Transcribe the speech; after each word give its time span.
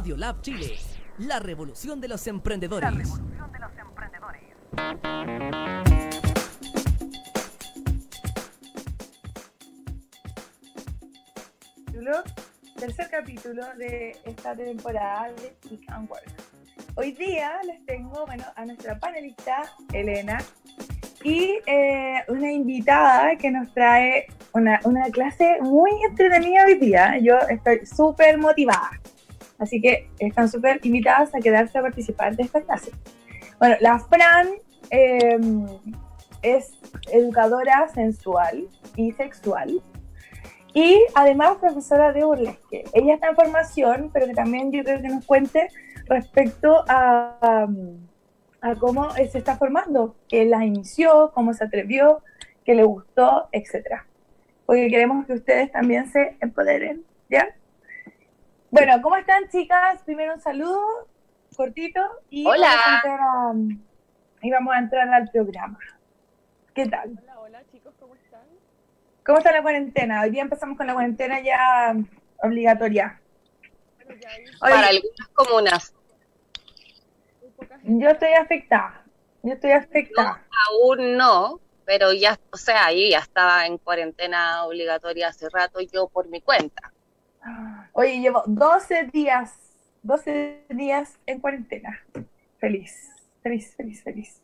Radio 0.00 0.16
Lab 0.16 0.40
Chile, 0.40 0.78
la 1.18 1.40
revolución 1.40 2.00
de 2.00 2.08
los 2.08 2.26
emprendedores. 2.26 2.88
revolución 2.90 3.52
de 3.52 3.58
los 3.58 3.70
emprendedores. 3.76 4.42
capítulo, 11.84 12.22
tercer 12.78 13.10
capítulo 13.10 13.62
de 13.76 14.16
esta 14.24 14.56
temporada 14.56 15.32
de 15.32 15.54
We 15.70 15.84
Can 15.84 16.08
Work. 16.08 16.32
Hoy 16.94 17.12
día 17.12 17.60
les 17.66 17.84
tengo 17.84 18.24
bueno, 18.24 18.44
a 18.56 18.64
nuestra 18.64 18.98
panelista 18.98 19.64
Elena 19.92 20.38
y 21.22 21.58
eh, 21.66 22.24
una 22.28 22.50
invitada 22.50 23.36
que 23.36 23.50
nos 23.50 23.70
trae 23.74 24.28
una, 24.54 24.80
una 24.84 25.10
clase 25.10 25.58
muy 25.60 25.90
entretenida 26.08 26.64
hoy 26.64 26.78
día. 26.78 27.18
Yo 27.18 27.38
estoy 27.50 27.84
súper 27.84 28.38
motivada. 28.38 28.98
Así 29.60 29.80
que 29.80 30.10
están 30.18 30.48
súper 30.48 30.80
invitadas 30.82 31.34
a 31.34 31.38
quedarse 31.38 31.78
a 31.78 31.82
participar 31.82 32.34
de 32.34 32.42
esta 32.42 32.62
clase. 32.62 32.90
Bueno, 33.58 33.76
la 33.80 33.98
Fran 33.98 34.48
eh, 34.90 35.38
es 36.42 36.72
educadora 37.12 37.88
sensual 37.94 38.66
y 38.96 39.12
sexual 39.12 39.82
y 40.72 41.04
además 41.14 41.58
profesora 41.60 42.12
de 42.12 42.24
burlesque. 42.24 42.84
Ella 42.92 43.14
está 43.14 43.28
en 43.28 43.36
formación, 43.36 44.10
pero 44.12 44.26
que 44.26 44.34
también 44.34 44.72
yo 44.72 44.82
creo 44.82 45.02
que 45.02 45.08
nos 45.08 45.24
cuente 45.26 45.68
respecto 46.06 46.84
a, 46.88 47.68
a 48.60 48.74
cómo 48.76 49.10
se 49.12 49.38
está 49.38 49.56
formando, 49.56 50.16
qué 50.28 50.44
la 50.44 50.64
inició, 50.64 51.32
cómo 51.34 51.52
se 51.54 51.64
atrevió, 51.64 52.22
qué 52.64 52.74
le 52.74 52.84
gustó, 52.84 53.48
etcétera. 53.52 54.06
Porque 54.64 54.88
queremos 54.88 55.26
que 55.26 55.34
ustedes 55.34 55.72
también 55.72 56.10
se 56.10 56.36
empoderen, 56.40 57.04
¿ya? 57.28 57.48
Bueno, 58.70 59.00
¿cómo 59.02 59.16
están 59.16 59.48
chicas? 59.48 60.00
Primero 60.04 60.34
un 60.34 60.40
saludo 60.40 61.08
cortito 61.56 62.00
y 62.30 62.46
Hola. 62.46 62.68
Vamos 62.68 62.86
a 62.86 62.94
entrar 62.96 63.20
a- 63.20 63.54
y 64.42 64.50
vamos 64.50 64.74
a 64.74 64.78
entrar 64.78 65.08
al 65.08 65.30
programa. 65.30 65.78
¿Qué 66.74 66.86
tal? 66.86 67.10
Hola, 67.22 67.40
hola 67.40 67.62
chicos, 67.72 67.92
¿cómo 67.98 68.14
están? 68.14 68.42
¿Cómo 69.26 69.38
está 69.38 69.52
la 69.52 69.62
cuarentena? 69.62 70.22
Hoy 70.22 70.30
día 70.30 70.42
empezamos 70.42 70.76
con 70.76 70.86
la 70.86 70.94
cuarentena 70.94 71.40
ya 71.40 71.94
obligatoria. 72.42 73.20
Bueno, 73.96 74.14
ya 74.20 74.30
hay 74.30 74.44
Oye, 74.44 74.54
para 74.60 74.86
algunas 74.88 75.28
comunas. 75.34 75.94
yo 77.84 78.08
estoy 78.10 78.32
afectada. 78.34 79.04
Yo 79.42 79.54
estoy 79.54 79.72
afectada. 79.72 80.46
Aún 80.70 81.16
no, 81.16 81.60
pero 81.84 82.12
ya, 82.12 82.38
o 82.52 82.56
sea, 82.56 82.86
ahí 82.86 83.10
ya 83.10 83.18
estaba 83.18 83.66
en 83.66 83.78
cuarentena 83.78 84.64
obligatoria 84.64 85.28
hace 85.28 85.48
rato 85.50 85.80
yo 85.80 86.08
por 86.08 86.28
mi 86.28 86.40
cuenta. 86.40 86.92
Oye, 87.92 88.20
llevo 88.20 88.42
12 88.46 89.04
días, 89.12 89.54
12 90.02 90.64
días 90.70 91.18
en 91.26 91.40
cuarentena. 91.40 92.00
Feliz, 92.58 93.10
feliz, 93.42 93.74
feliz, 93.76 94.02
feliz. 94.02 94.42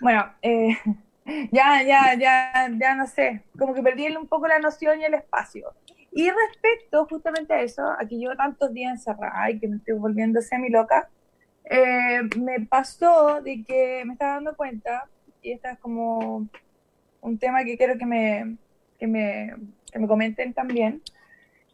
Bueno, 0.00 0.26
eh, 0.42 0.76
ya, 1.52 1.82
ya, 1.82 2.14
ya, 2.14 2.70
ya 2.76 2.94
no 2.94 3.06
sé, 3.06 3.44
como 3.58 3.74
que 3.74 3.82
perdí 3.82 4.08
un 4.16 4.26
poco 4.26 4.48
la 4.48 4.58
noción 4.58 5.00
y 5.00 5.04
el 5.04 5.14
espacio. 5.14 5.72
Y 6.12 6.28
respecto 6.28 7.06
justamente 7.06 7.54
a 7.54 7.62
eso, 7.62 7.88
a 7.88 7.98
que 8.08 8.16
llevo 8.16 8.34
tantos 8.34 8.74
días 8.74 8.92
encerrada 8.92 9.48
y 9.50 9.60
que 9.60 9.68
me 9.68 9.76
estoy 9.76 9.94
volviendo 9.94 10.40
semi 10.42 10.68
loca, 10.68 11.08
eh, 11.64 12.22
me 12.36 12.66
pasó 12.66 13.40
de 13.42 13.62
que 13.64 14.02
me 14.04 14.14
estaba 14.14 14.34
dando 14.34 14.56
cuenta, 14.56 15.08
y 15.40 15.52
esta 15.52 15.72
es 15.72 15.78
como 15.78 16.48
un 17.20 17.38
tema 17.38 17.64
que 17.64 17.76
quiero 17.76 17.96
que 17.96 18.06
me, 18.06 18.56
que 18.98 19.06
me, 19.06 19.54
que 19.92 19.98
me 20.00 20.08
comenten 20.08 20.52
también, 20.52 21.00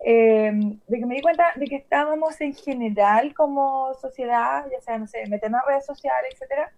eh, 0.01 0.53
de 0.87 0.99
que 0.99 1.07
me 1.07 1.15
di 1.17 1.23
cuenta 1.23 1.53
de 1.57 1.67
que 1.67 1.77
estábamos 1.77 2.41
en 2.41 2.55
general 2.55 3.35
como 3.35 3.95
sociedad, 3.95 4.67
ya 4.71 4.81
sea, 4.81 4.99
no 4.99 5.07
sé, 5.07 5.27
meternos 5.29 5.63
en 5.63 5.69
redes 5.69 5.87
sociales, 5.87 6.35
etcétera, 6.35 6.73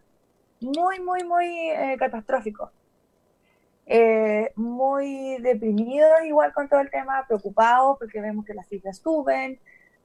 muy, 0.60 1.00
muy, 1.00 1.24
muy 1.24 1.70
eh, 1.70 1.96
catastrófico. 1.98 2.72
Eh, 3.90 4.52
muy 4.54 5.38
deprimidos 5.40 6.22
igual 6.26 6.52
con 6.52 6.68
todo 6.68 6.80
el 6.80 6.90
tema, 6.90 7.24
preocupados 7.26 7.96
porque 7.98 8.20
vemos 8.20 8.44
que 8.44 8.52
las 8.52 8.68
cifras 8.68 8.98
suben, 8.98 9.58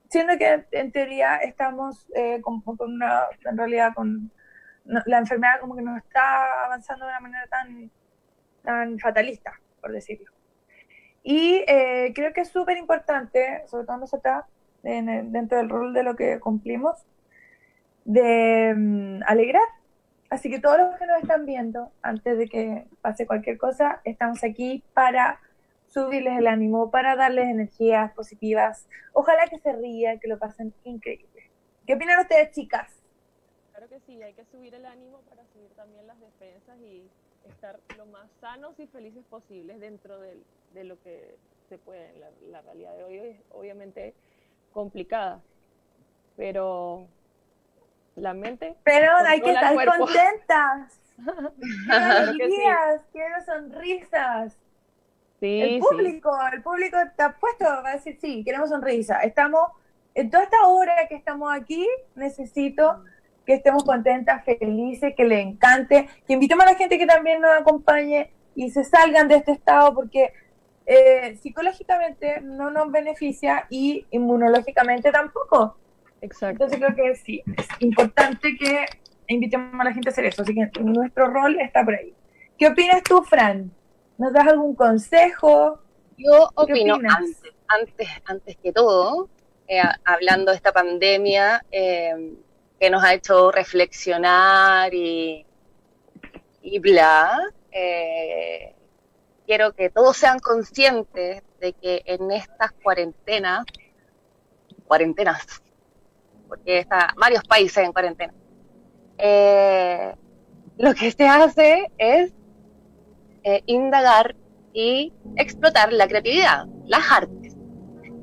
siendo 0.10 0.38
que 0.38 0.66
en 0.72 0.92
teoría 0.94 1.38
estamos 1.38 2.08
eh, 2.16 2.40
con, 2.42 2.62
con 2.62 2.94
una, 2.94 3.24
en 3.44 3.58
realidad 3.58 3.94
con 3.94 4.32
la 4.86 5.18
enfermedad 5.18 5.60
como 5.60 5.76
que 5.76 5.82
nos 5.82 5.98
está 5.98 6.66
avanzando 6.66 7.06
de 7.06 7.12
una 7.12 7.20
manera 7.20 7.48
tan, 7.48 7.92
tan 8.64 9.00
fatalista, 9.00 9.52
por 9.82 9.92
decirlo. 9.92 10.33
Y 11.24 11.64
eh, 11.68 12.12
creo 12.14 12.34
que 12.34 12.42
es 12.42 12.50
súper 12.50 12.78
importante, 12.78 13.64
sobre 13.68 13.86
todo 13.86 13.98
nosotras, 13.98 14.46
en 14.84 15.32
dentro 15.32 15.58
del 15.58 15.70
rol 15.70 15.94
de 15.94 16.04
lo 16.04 16.16
que 16.16 16.40
cumplimos, 16.40 16.98
de 18.04 18.74
mm, 18.76 19.22
alegrar. 19.26 19.68
Así 20.30 20.50
que 20.50 20.60
todos 20.60 20.78
los 20.78 20.96
que 20.98 21.06
nos 21.06 21.22
están 21.22 21.46
viendo, 21.46 21.92
antes 22.02 22.38
de 22.38 22.50
que 22.50 22.86
pase 23.02 23.26
cualquier 23.26 23.58
cosa, 23.58 24.02
estamos 24.04 24.44
aquí 24.44 24.84
para 24.94 25.40
subirles 25.88 26.40
el 26.40 26.48
ánimo, 26.48 26.90
para 26.90 27.16
darles 27.16 27.46
energías 27.46 28.12
positivas. 28.14 28.88
Ojalá 29.14 29.48
que 29.48 29.60
se 29.60 29.72
rían, 29.74 30.20
que 30.20 30.28
lo 30.28 30.40
pasen 30.40 30.74
increíble. 30.84 31.52
¿Qué 31.86 31.94
opinan 31.94 32.20
ustedes, 32.20 32.52
chicas? 32.52 32.92
Claro 33.72 33.88
que 33.88 34.00
sí, 34.00 34.22
hay 34.22 34.34
que 34.34 34.44
subir 34.46 34.74
el 34.74 34.86
ánimo 34.86 35.20
para 35.30 35.46
subir 35.54 35.70
también 35.76 36.08
las 36.08 36.20
defensas 36.20 36.80
y 36.82 37.08
estar 37.50 37.80
lo 37.98 38.06
más 38.08 38.30
sanos 38.42 38.80
y 38.80 38.88
felices 38.88 39.24
posibles 39.30 39.80
dentro 39.80 40.20
del- 40.20 40.44
de 40.74 40.84
lo 40.84 41.00
que 41.02 41.36
se 41.70 41.78
puede. 41.78 42.14
La, 42.20 42.30
la 42.50 42.62
realidad 42.62 42.96
de 42.96 43.04
hoy 43.04 43.18
es 43.18 43.38
obviamente 43.52 44.14
complicada, 44.72 45.42
pero 46.36 47.08
la 48.16 48.34
mente 48.34 48.76
Pero 48.84 49.12
hay 49.16 49.42
que 49.42 49.52
estar 49.52 49.76
contentas. 49.86 51.00
Quiero 51.86 52.06
sí. 52.06 52.12
alegrías, 52.30 53.02
quiero 53.12 53.44
sonrisas. 53.46 54.58
Sí, 55.40 55.62
el 55.62 55.76
sí. 55.76 55.80
público, 55.80 56.32
el 56.52 56.64
público 56.64 56.98
está 57.00 57.38
puesto, 57.38 57.66
va 57.66 57.90
a 57.90 57.94
decir, 57.96 58.18
sí, 58.20 58.44
queremos 58.44 58.70
sonrisa. 58.70 59.20
Estamos, 59.22 59.72
en 60.16 60.30
toda 60.30 60.44
esta 60.44 60.68
hora 60.68 61.08
que 61.08 61.16
estamos 61.16 61.54
aquí, 61.54 61.88
necesito 62.16 63.04
que 63.46 63.54
estemos 63.56 63.84
contentas, 63.84 64.44
felices, 64.46 65.14
que 65.16 65.26
le 65.26 65.42
encante, 65.42 66.08
que 66.26 66.34
invitemos 66.34 66.66
a 66.66 66.72
la 66.72 66.78
gente 66.78 66.98
que 66.98 67.06
también 67.06 67.42
nos 67.42 67.52
acompañe 67.52 68.32
y 68.56 68.70
se 68.70 68.84
salgan 68.84 69.28
de 69.28 69.36
este 69.36 69.52
estado 69.52 69.94
porque 69.94 70.34
eh, 70.86 71.38
psicológicamente 71.42 72.42
no 72.42 72.70
nos 72.70 72.92
beneficia 72.92 73.66
y 73.70 74.06
inmunológicamente 74.12 75.12
tampoco. 75.12 75.78
Exacto. 76.22 76.66
Entonces 76.66 76.80
creo 76.80 76.96
que 76.96 77.16
sí, 77.16 77.44
es 77.58 77.68
importante 77.80 78.56
que 78.58 78.86
invitemos 79.28 79.80
a 79.80 79.84
la 79.84 79.94
gente 79.94 80.10
a 80.10 80.12
hacer 80.12 80.26
eso. 80.26 80.44
Así 80.44 80.54
que 80.54 80.70
nuestro 80.82 81.28
rol 81.28 81.60
está 81.60 81.84
por 81.84 81.96
ahí. 81.96 82.14
¿Qué 82.58 82.68
opinas 82.68 83.04
tú, 83.04 83.22
Fran? 83.24 83.72
¿Nos 84.18 84.32
das 84.32 84.48
algún 84.48 84.76
consejo? 84.76 85.80
Yo 86.18 86.50
¿Qué 86.66 86.74
opino, 86.74 86.96
antes, 86.96 87.42
antes, 87.68 88.08
antes 88.26 88.58
que 88.58 88.72
todo, 88.72 89.28
eh, 89.68 89.82
hablando 90.06 90.52
de 90.52 90.58
esta 90.58 90.72
pandemia 90.72 91.66
eh, 91.72 92.36
que 92.80 92.90
nos 92.90 93.04
ha 93.04 93.14
hecho 93.14 93.52
reflexionar 93.52 94.94
y, 94.94 95.46
y 96.62 96.80
bla, 96.80 97.40
eh, 97.72 98.76
quiero 99.46 99.74
que 99.74 99.90
todos 99.90 100.18
sean 100.18 100.40
conscientes 100.40 101.44
de 101.60 101.74
que 101.74 102.04
en 102.06 102.32
estas 102.32 102.72
cuarentenas, 102.84 103.66
cuarentenas, 104.86 105.46
porque 106.48 106.80
está 106.80 107.14
varios 107.18 107.44
países 107.46 107.84
en 107.84 107.94
cuarentena, 107.94 108.34
eh, 109.18 110.14
lo 110.78 110.94
que 110.94 111.12
se 111.12 111.28
hace 111.28 111.92
es 111.98 112.34
eh, 113.44 113.62
indagar 113.66 114.36
y 114.74 115.14
explotar 115.38 115.94
la 115.94 116.08
creatividad, 116.08 116.66
las 116.86 117.12
artes, 117.12 117.56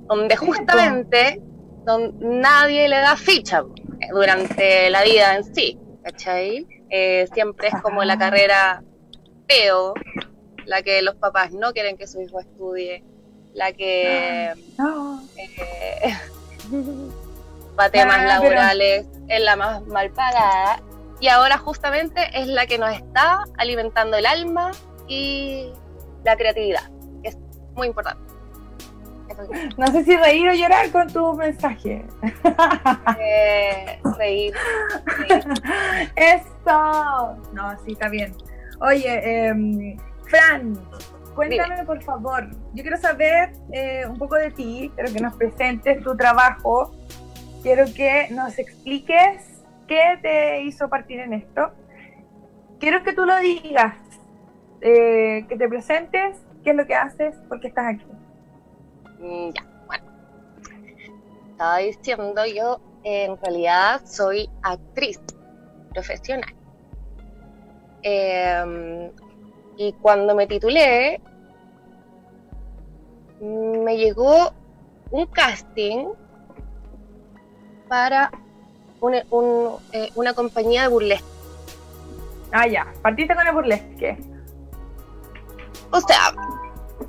donde 0.06 0.37
justamente 0.37 1.41
don- 1.85 2.14
nadie 2.20 2.88
le 2.88 2.96
da 2.99 3.17
ficha 3.17 3.62
durante 4.12 4.91
la 4.91 5.02
vida 5.02 5.37
en 5.37 5.55
sí, 5.55 5.79
¿cachai? 6.05 6.67
Eh, 6.91 7.26
siempre 7.32 7.69
es 7.69 7.75
como 7.82 8.02
la 8.05 8.19
carrera 8.19 8.82
feo, 9.49 9.94
la 10.67 10.82
que 10.82 11.02
los 11.02 11.14
papás 11.17 11.52
no 11.52 11.73
quieren 11.73 11.97
que 11.97 12.06
su 12.06 12.20
hijo 12.20 12.41
estudie, 12.41 13.05
la 13.55 13.73
que 13.73 14.52
No. 14.79 15.23
eh, 15.37 16.14
para 17.76 17.91
temas 17.91 18.17
Ah, 18.19 18.38
pero- 18.41 18.55
laborales 18.55 19.06
es 19.29 19.41
la 19.43 19.56
más 19.56 19.82
mal 19.87 20.11
pagada 20.11 20.82
y 21.20 21.29
ahora 21.29 21.58
justamente 21.58 22.20
es 22.35 22.46
la 22.46 22.67
que 22.67 22.79
nos 22.79 22.93
está 22.94 23.44
alimentando 23.58 24.17
el 24.17 24.26
alma 24.26 24.70
y 25.08 25.70
la 26.25 26.37
creatividad, 26.37 26.88
que 27.23 27.31
es 27.31 27.37
muy 27.75 27.88
importante. 27.88 28.30
No 29.77 29.87
sé 29.88 30.05
si 30.05 30.17
reír 30.17 30.49
o 30.49 30.55
llorar 30.55 30.91
con 30.91 31.09
tu 31.09 31.35
mensaje. 31.35 32.05
eh, 33.21 34.00
reír, 34.19 34.55
reír. 35.19 35.44
Eso. 36.17 37.37
No, 37.53 37.79
sí, 37.85 37.93
está 37.93 38.09
bien. 38.09 38.35
Oye, 38.81 39.47
em, 39.47 39.97
Fran, 40.25 40.79
cuéntame 41.35 41.85
por 41.85 42.03
favor. 42.03 42.49
Yo 42.75 42.82
quiero 42.82 42.97
saber 42.97 43.53
eh, 43.73 44.05
un 44.09 44.17
poco 44.17 44.37
de 44.37 44.50
ti, 44.50 44.91
quiero 44.94 45.12
que 45.12 45.21
nos 45.21 45.35
presentes 45.37 46.03
tu 46.03 46.17
trabajo. 46.17 46.93
Quiero 47.62 47.85
que 47.94 48.29
nos 48.31 48.59
expliques 48.59 49.62
qué 49.87 50.19
te 50.23 50.62
hizo 50.62 50.88
partir 50.88 51.21
en 51.21 51.35
esto. 51.35 51.73
Quiero 52.79 53.03
que 53.03 53.12
tú 53.12 53.27
lo 53.27 53.38
digas, 53.38 53.94
eh, 54.81 55.44
que 55.47 55.56
te 55.56 55.69
presentes, 55.69 56.38
qué 56.65 56.71
es 56.71 56.77
lo 56.77 56.87
que 56.87 56.94
haces, 56.94 57.35
por 57.49 57.61
qué 57.61 57.69
estás 57.69 57.94
aquí. 57.94 58.06
Mm, 59.20 59.50
Ya, 59.55 59.67
bueno. 59.87 60.05
Estaba 61.50 61.76
diciendo 61.78 62.46
yo, 62.46 62.81
en 63.05 63.37
realidad 63.38 64.00
soy 64.05 64.49
actriz 64.62 65.20
profesional. 65.93 66.55
Eh, 68.02 69.12
y 69.76 69.93
cuando 69.94 70.34
me 70.34 70.46
titulé, 70.46 71.20
me 73.40 73.96
llegó 73.96 74.52
un 75.11 75.26
casting 75.26 76.06
para 77.88 78.31
un- 79.00 79.76
eh, 79.93 80.11
una 80.14 80.34
compañía 80.34 80.82
de 80.82 80.88
burlesque. 80.88 81.25
Ah, 82.52 82.67
ya, 82.67 82.87
partiste 83.02 83.34
con 83.34 83.46
el 83.46 83.55
burlesque. 83.55 84.19
O 85.90 86.00
sea, 86.00 86.32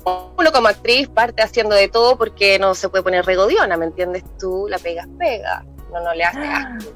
uno 0.04 0.52
como 0.52 0.68
actriz 0.68 1.08
parte 1.08 1.42
haciendo 1.42 1.74
de 1.74 1.88
todo 1.88 2.16
porque 2.16 2.58
no 2.58 2.74
se 2.74 2.88
puede 2.88 3.04
poner 3.04 3.24
regodiona, 3.24 3.76
¿me 3.76 3.86
entiendes 3.86 4.24
tú? 4.38 4.66
La 4.68 4.78
pegas 4.78 5.06
pega, 5.18 5.64
no, 5.92 6.00
no 6.00 6.14
le 6.14 6.24
hace 6.24 6.38
asco. 6.40 6.90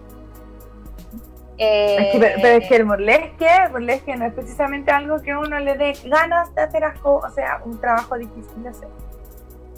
Es 1.58 2.12
que, 2.12 2.18
pero, 2.18 2.34
pero 2.42 2.58
es 2.58 2.68
que 2.68 2.74
Eh, 2.74 2.78
el 2.78 2.84
burlesque, 2.84 3.48
burlesque 3.70 4.16
no 4.16 4.26
es 4.26 4.34
precisamente 4.34 4.90
algo 4.90 5.20
que 5.22 5.34
uno 5.34 5.58
le 5.58 5.76
dé 5.76 5.98
ganas 6.04 6.54
de 6.54 6.62
hacer 6.62 6.84
asco, 6.84 7.16
o 7.16 7.30
sea, 7.30 7.62
un 7.64 7.80
trabajo 7.80 8.16
difícil 8.18 8.62
de 8.62 8.68
hacer. 8.68 8.88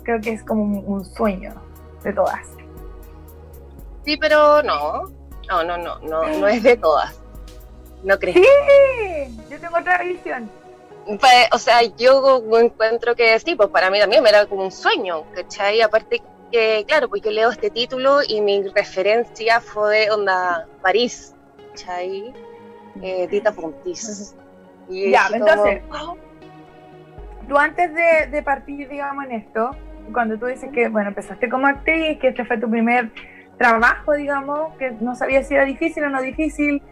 Creo 0.03 0.21
que 0.21 0.33
es 0.33 0.43
como 0.43 0.63
un, 0.63 0.83
un 0.87 1.05
sueño 1.05 1.55
de 2.03 2.13
todas. 2.13 2.47
Sí, 4.05 4.17
pero 4.17 4.63
no, 4.63 5.05
no, 5.49 5.63
no, 5.63 5.77
no, 5.77 5.99
no, 6.01 6.27
no 6.27 6.49
es 6.49 6.63
de 6.63 6.77
todas. 6.77 7.21
No 8.03 8.19
crees. 8.19 8.37
Sí, 8.37 9.45
yo 9.51 9.61
tengo 9.61 9.79
otra 9.79 10.03
visión. 10.03 10.51
Pues, 11.09 11.49
o 11.53 11.59
sea, 11.59 11.83
yo 11.97 12.43
encuentro 12.61 13.15
que 13.15 13.39
sí, 13.39 13.55
pues 13.55 13.71
para 13.71 13.91
mí 13.91 13.99
también 13.99 14.27
era 14.27 14.45
como 14.45 14.65
un 14.65 14.71
sueño, 14.71 15.25
¿cachai? 15.35 15.81
Aparte 15.81 16.21
que, 16.53 16.85
claro, 16.87 17.09
pues 17.09 17.23
yo 17.23 17.31
leo 17.31 17.51
este 17.51 17.71
título 17.71 18.21
y 18.29 18.43
mi 18.43 18.63
referencia 18.69 19.61
fue 19.61 20.01
de 20.01 20.11
onda 20.11 20.67
París, 20.83 21.35
¿cachai? 21.71 22.35
Eh, 23.01 23.27
Tita 23.29 23.53
Fontis. 23.53 24.35
Y 24.91 25.11
Ya, 25.11 25.25
como, 25.25 25.37
entonces, 25.37 25.83
tú 27.49 27.57
antes 27.57 27.95
de, 27.95 28.27
de 28.31 28.43
partir, 28.43 28.89
digamos, 28.89 29.25
en 29.25 29.33
esto, 29.33 29.71
cuando 30.13 30.39
tú 30.39 30.45
dices 30.45 30.71
que, 30.73 30.89
bueno, 30.89 31.09
empezaste 31.09 31.49
como 31.49 31.67
actriz, 31.69 32.19
que 32.19 32.29
este 32.29 32.45
fue 32.45 32.59
tu 32.59 32.71
primer 32.71 33.11
trabajo, 33.57 34.13
digamos, 34.13 34.77
que 34.77 34.91
no 35.01 35.15
sabías 35.15 35.49
si 35.49 35.55
era 35.55 35.65
difícil 35.65 36.05
o 36.05 36.11
no 36.11 36.21
difícil, 36.21 36.83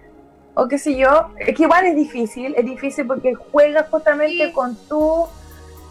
o 0.58 0.66
qué 0.68 0.78
sé 0.78 0.96
yo, 0.96 1.28
es 1.38 1.54
que 1.54 1.62
igual 1.64 1.84
es 1.86 1.94
difícil, 1.96 2.54
es 2.56 2.64
difícil 2.64 3.06
porque 3.06 3.34
juegas 3.34 3.86
justamente 3.90 4.46
Sí. 4.46 4.52
con 4.52 4.74
tu 4.88 5.26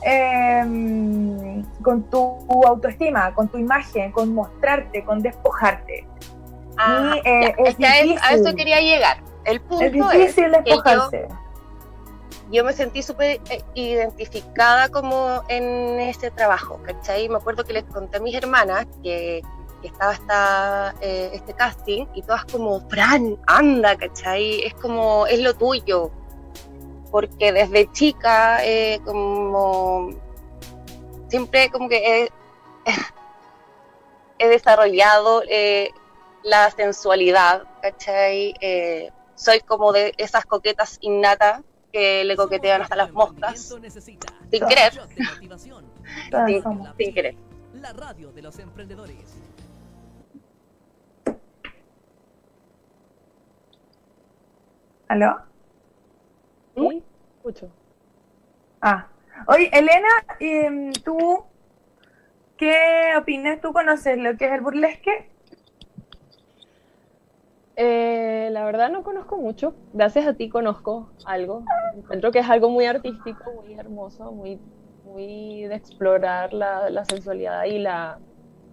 em, 0.03 1.63
con 1.81 2.03
tu 2.09 2.19
autoestima, 2.65 3.33
con 3.33 3.47
tu 3.47 3.57
imagen, 3.57 4.11
con 4.11 4.33
mostrarte, 4.33 5.03
con 5.03 5.21
despojarte. 5.21 6.07
Ajá, 6.77 7.15
Y, 7.15 7.19
eh, 7.29 7.55
es 7.57 7.69
es 7.69 7.75
que 7.75 7.85
a, 7.85 7.99
es- 7.99 8.01
a 8.01 8.03
difícil. 8.03 8.47
eso 8.47 8.55
quería 8.55 8.79
llegar. 8.81 9.17
El 9.45 9.57
Es 9.57 9.61
punto 9.61 9.85
es, 9.85 9.91
difícil 10.19 10.45
que 10.45 10.51
yo, 10.51 10.75
despojarse. 10.75 11.27
yo 12.51 12.63
me 12.63 12.73
sentí 12.73 13.01
súper 13.01 13.39
eh, 13.49 13.61
identificada 13.75 14.89
como 14.89 15.41
en 15.47 15.99
este 15.99 16.31
trabajo, 16.31 16.79
¿cachai? 16.85 17.29
Me 17.29 17.37
acuerdo 17.37 17.63
que 17.63 17.73
les 17.73 17.83
conté 17.85 18.17
a 18.17 18.19
mis 18.19 18.35
hermanas 18.35 18.85
que, 19.03 19.41
que 19.81 19.87
estaba 19.87 20.13
esta, 20.13 20.95
eh, 21.01 21.31
este 21.33 21.53
casting 21.53 22.05
y 22.13 22.21
todas 22.21 22.45
como, 22.45 22.81
Fran, 22.89 23.37
anda, 23.47 23.95
¿cachai? 23.95 24.61
Es 24.61 24.73
como, 24.75 25.27
es 25.27 25.39
lo 25.39 25.53
tuyo. 25.55 26.11
Porque 27.11 27.51
desde 27.51 27.91
chica, 27.91 28.65
eh, 28.65 28.99
como, 29.05 30.09
siempre 31.27 31.69
como 31.69 31.89
que 31.89 32.23
he, 32.23 32.29
he 34.39 34.47
desarrollado 34.47 35.43
eh, 35.47 35.91
la 36.43 36.69
sensualidad, 36.71 37.63
¿cachai? 37.81 38.53
Eh, 38.61 39.11
soy 39.35 39.59
como 39.61 39.91
de 39.91 40.13
esas 40.17 40.45
coquetas 40.45 40.97
innatas 41.01 41.61
que 41.91 42.23
le 42.23 42.35
coquetean 42.35 42.81
hasta 42.81 42.95
las 42.95 43.11
moscas, 43.11 43.59
sin 43.59 44.67
querer, 44.67 44.93
sin, 46.47 46.63
sin 46.97 47.13
querer. 47.13 47.35
La 47.73 47.93
radio 47.93 48.31
de 48.31 48.41
los 48.41 48.57
emprendedores. 48.59 49.44
¿Aló? 55.07 55.37
Sí, 56.75 57.03
escucho. 57.37 57.69
Ah. 58.81 59.07
Oye, 59.47 59.69
Elena, 59.71 60.07
em, 60.39 60.93
¿tú 60.93 61.43
qué 62.57 63.13
opinas? 63.17 63.61
¿Tú 63.61 63.71
conoces 63.71 64.17
lo 64.17 64.35
que 64.37 64.45
es 64.45 64.51
el 64.51 64.61
burlesque? 64.61 65.29
Eh, 67.75 68.49
la 68.51 68.65
verdad 68.65 68.89
no 68.89 69.03
conozco 69.03 69.37
mucho. 69.37 69.75
Gracias 69.93 70.25
a 70.25 70.33
ti 70.33 70.49
conozco 70.49 71.11
algo. 71.25 71.63
Encuentro 71.95 72.31
que 72.31 72.39
es 72.39 72.49
algo 72.49 72.69
muy 72.69 72.85
artístico, 72.85 73.51
muy 73.63 73.73
hermoso, 73.73 74.31
muy, 74.31 74.59
muy 75.03 75.65
de 75.65 75.75
explorar 75.75 76.53
la, 76.53 76.89
la 76.89 77.05
sensualidad 77.05 77.65
y 77.65 77.79
la 77.79 78.19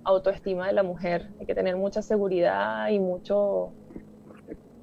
autoestima 0.04 0.66
de 0.66 0.72
la 0.72 0.82
mujer. 0.82 1.30
Hay 1.38 1.46
que 1.46 1.54
tener 1.54 1.76
mucha 1.76 2.00
seguridad 2.00 2.88
y 2.88 2.98
mucho 2.98 3.72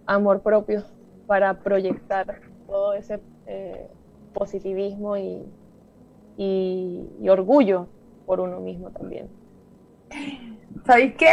amor 0.05 0.41
propio 0.41 0.83
para 1.29 1.59
proyectar 1.59 2.41
todo 2.65 2.95
ese 2.95 3.21
eh, 3.45 3.87
positivismo 4.33 5.15
y, 5.15 5.45
y- 6.37 7.07
y 7.21 7.29
orgullo 7.29 7.87
por 8.25 8.39
uno 8.39 8.59
mismo 8.59 8.89
también. 8.89 9.29
¿Sabéis 10.87 11.13
qué? 11.19 11.29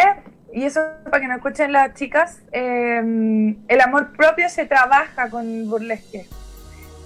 Y 0.52 0.64
eso 0.64 0.80
para 1.04 1.20
que 1.20 1.28
nos 1.28 1.38
escuchen 1.38 1.72
las 1.72 1.94
chicas, 1.94 2.42
em, 2.52 3.56
el 3.68 3.80
amor 3.80 4.12
propio 4.14 4.50
se 4.50 4.66
trabaja 4.66 5.30
con 5.30 5.66
burlesque. 5.70 6.26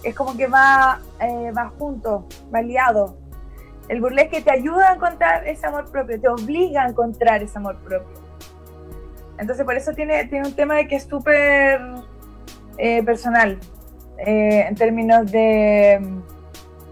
Es 0.03 0.17
como 0.17 0.37
que 0.37 0.49
va, 0.49 1.01
eh, 1.21 1.53
va 1.57 1.69
junto, 1.79 2.27
va 2.53 2.61
liado. 2.61 3.19
El 3.89 4.01
burlesque 4.01 4.41
te 4.41 4.51
ayuda 4.51 4.91
a 4.91 4.95
encontrar 4.97 5.47
ese 5.47 5.65
amor 5.65 5.93
propio, 5.93 6.21
te 6.21 6.29
obliga 6.29 6.83
a 6.83 6.89
encontrar 6.89 7.41
ese 7.41 7.57
amor 7.57 7.77
propio. 7.85 8.19
Entonces 9.39 9.65
por 9.65 9.77
eso 9.77 9.93
tiene, 9.93 10.25
tiene 10.25 10.49
un 10.49 10.55
tema 10.57 10.75
de 10.75 10.89
que 10.89 10.97
es 10.97 11.05
súper 11.05 11.81
eh, 12.83 13.03
personal, 13.03 13.59
eh, 14.19 14.65
en 14.69 14.75
términos 14.75 15.31
de, 15.31 16.01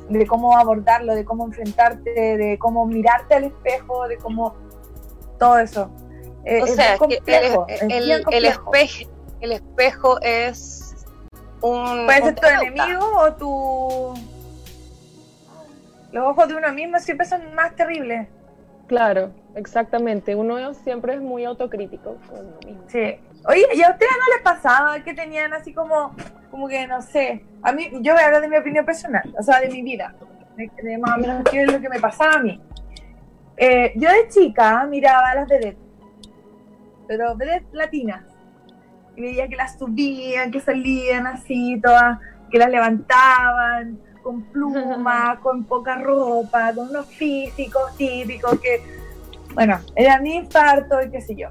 de 0.08 0.26
cómo 0.26 0.56
abordarlo, 0.56 1.14
de 1.14 1.24
cómo 1.24 1.46
enfrentarte, 1.46 2.10
de 2.10 2.58
cómo 2.58 2.84
mirarte 2.86 3.34
al 3.34 3.44
espejo, 3.44 4.06
de 4.08 4.16
cómo 4.18 4.54
todo 5.38 5.58
eso. 5.58 5.90
Eh, 6.44 6.62
O 6.62 6.66
es 6.66 6.74
sea, 6.76 6.92
que 6.94 6.98
complejo, 6.98 7.66
el, 7.68 7.74
es 7.74 7.82
el- 7.82 8.10
espejo, 8.44 8.72
el 9.40 9.52
espejo 9.52 10.20
es 10.20 10.94
un... 11.60 12.06
Puede 12.06 12.22
ser 12.22 12.34
tu 12.34 12.40
terapeuta. 12.40 12.84
enemigo 12.84 13.04
o 13.16 13.32
tu... 13.34 14.14
Los 16.12 16.24
ojos 16.26 16.48
de 16.48 16.54
uno 16.54 16.72
mismo 16.72 16.98
siempre 17.00 17.26
son 17.26 17.54
más 17.54 17.74
terribles. 17.76 18.28
Claro, 18.86 19.30
exactamente. 19.54 20.34
Uno 20.34 20.72
siempre 20.72 21.14
es 21.14 21.20
muy 21.20 21.44
autocrítico 21.44 22.16
con 22.28 22.46
uno 22.46 22.56
mismo. 22.64 22.82
Sí. 22.88 23.16
Oye, 23.46 23.66
¿y 23.74 23.82
a 23.82 23.90
ustedes 23.90 24.12
no 24.12 24.34
les 24.34 24.42
pasaba 24.42 25.00
que 25.00 25.14
tenían 25.14 25.52
así 25.52 25.72
como, 25.72 26.14
como 26.50 26.68
que 26.68 26.86
no 26.86 27.00
sé? 27.00 27.44
A 27.62 27.72
mí, 27.72 27.88
yo 28.00 28.12
voy 28.12 28.22
a 28.22 28.26
hablar 28.26 28.42
de 28.42 28.48
mi 28.48 28.56
opinión 28.56 28.84
personal, 28.84 29.22
o 29.38 29.42
sea, 29.42 29.60
de 29.60 29.68
mi 29.68 29.82
vida, 29.82 30.14
de, 30.56 30.70
de 30.82 30.98
más 30.98 31.16
o 31.16 31.20
menos 31.20 31.44
qué 31.50 31.62
es 31.62 31.72
lo 31.72 31.80
que 31.80 31.88
me 31.88 32.00
pasaba 32.00 32.34
a 32.34 32.38
mí. 32.40 32.60
Eh, 33.56 33.92
yo 33.96 34.08
de 34.10 34.28
chica 34.28 34.86
miraba 34.86 35.30
a 35.30 35.34
las 35.36 35.48
vedettes, 35.48 35.78
pero 37.06 37.36
vedettes 37.36 37.72
latinas, 37.72 38.22
y 39.16 39.22
veía 39.22 39.48
que 39.48 39.56
las 39.56 39.78
subían, 39.78 40.50
que 40.50 40.60
salían 40.60 41.26
así, 41.26 41.80
todas, 41.82 42.18
que 42.50 42.58
las 42.58 42.70
levantaban, 42.70 43.98
con 44.22 44.42
plumas, 44.44 45.38
con 45.42 45.64
poca 45.64 45.96
ropa, 45.96 46.72
con 46.74 46.90
unos 46.90 47.06
físicos 47.06 47.96
típicos 47.96 48.60
que, 48.60 48.82
bueno, 49.54 49.80
era 49.96 50.20
mi 50.20 50.36
infarto 50.36 51.02
y 51.02 51.10
qué 51.10 51.20
sé 51.20 51.34
yo. 51.34 51.48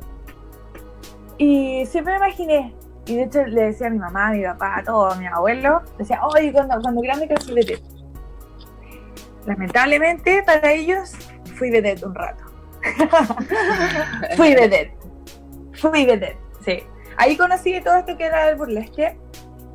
Y 1.38 1.86
siempre 1.86 2.14
me 2.14 2.26
imaginé, 2.26 2.74
y 3.08 3.16
de 3.16 3.24
hecho 3.24 3.46
le 3.46 3.68
decía 3.68 3.88
a 3.88 3.90
mi 3.90 4.00
mamá, 4.00 4.28
a 4.28 4.32
mi 4.32 4.44
papá, 4.44 4.80
a 4.80 4.84
todos, 4.84 5.16
a 5.16 5.20
mi 5.20 5.28
abuelo, 5.28 5.82
decía, 5.98 6.20
oye, 6.26 6.52
cuando, 6.52 6.80
cuando 6.82 7.02
grande 7.02 7.28
quiero 7.28 7.42
ser 7.42 7.54
vedette. 7.54 7.84
Lamentablemente 9.46 10.44
para 10.44 10.72
ellos 10.74 11.14
fui 11.56 11.72
vedette 11.72 12.06
un 12.06 12.14
rato. 12.14 12.44
fui 14.36 14.54
vedette. 14.54 14.98
Fui 15.74 16.06
vedette, 16.06 16.38
sí. 16.66 16.84
Ahí 17.18 17.38
conocí 17.38 17.80
todo 17.82 17.96
esto 17.96 18.18
que 18.18 18.26
era 18.26 18.50
el 18.50 18.58
burlesque 18.58 19.18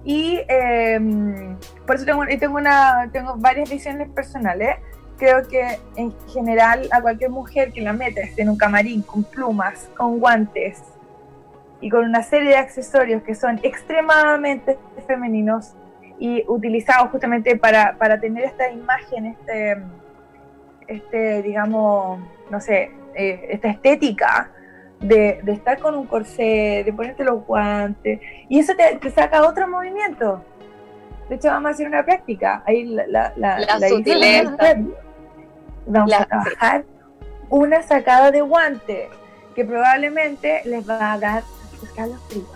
y 0.05 0.41
eh, 0.49 0.99
por 1.87 1.97
eso 1.97 2.05
tengo, 2.05 2.25
tengo, 2.39 2.59
una, 2.59 3.09
tengo 3.13 3.37
varias 3.37 3.71
visiones 3.71 4.11
personales. 4.11 4.77
Creo 5.17 5.47
que 5.49 5.79
en 5.97 6.13
general 6.29 6.89
a 6.91 7.01
cualquier 7.01 7.31
mujer 7.31 7.73
que 7.73 7.81
la 7.81 7.93
metes 7.93 8.37
en 8.37 8.51
un 8.51 8.57
camarín 8.57 9.03
con 9.03 9.23
plumas, 9.23 9.89
con 9.97 10.19
guantes 10.19 10.83
y 11.83 11.91
con 11.91 12.05
una 12.05 12.23
serie 12.23 12.51
de 12.51 12.57
accesorios 12.57 13.23
que 13.23 13.35
son 13.35 13.59
extremadamente 13.63 14.79
femeninos 15.07 15.75
y 16.19 16.45
utilizados 16.47 17.11
justamente 17.11 17.57
para, 17.57 17.97
para 17.99 18.21
tener 18.21 18.45
esta 18.45 18.71
imagen, 18.71 19.27
este, 19.27 19.83
este 20.87 21.43
digamos, 21.43 22.21
no 22.51 22.61
sé, 22.61 22.93
eh, 23.15 23.49
esta 23.51 23.69
estética 23.69 24.53
de, 25.01 25.41
de, 25.43 25.53
estar 25.53 25.81
con 25.81 25.97
un 25.97 26.07
corsé, 26.07 26.83
de 26.85 26.93
ponerte 26.95 27.25
los 27.25 27.45
guantes, 27.45 28.21
y 28.49 28.61
eso 28.61 28.75
te, 28.77 28.97
te, 28.97 29.11
saca 29.11 29.43
otro 29.43 29.67
movimiento. 29.67 30.45
De 31.29 31.35
hecho, 31.35 31.49
vamos 31.49 31.71
a 31.71 31.75
hacer 31.75 31.89
una 31.89 32.05
práctica. 32.05 32.63
Ahí 32.65 32.85
la, 32.85 33.07
la, 33.09 33.33
la, 33.37 33.59
la, 33.59 33.79
la 33.81 33.89
sutileza. 33.89 34.57
Vamos 35.87 36.11
La- 36.11 36.19
a 36.19 36.27
trabajar 36.27 36.85
una 37.51 37.83
sacada 37.83 38.31
de 38.31 38.41
guante 38.43 39.09
que 39.57 39.65
probablemente 39.65 40.63
les 40.65 40.89
va 40.89 41.13
a 41.15 41.19
dar 41.19 41.43
escalofríos. 41.83 42.49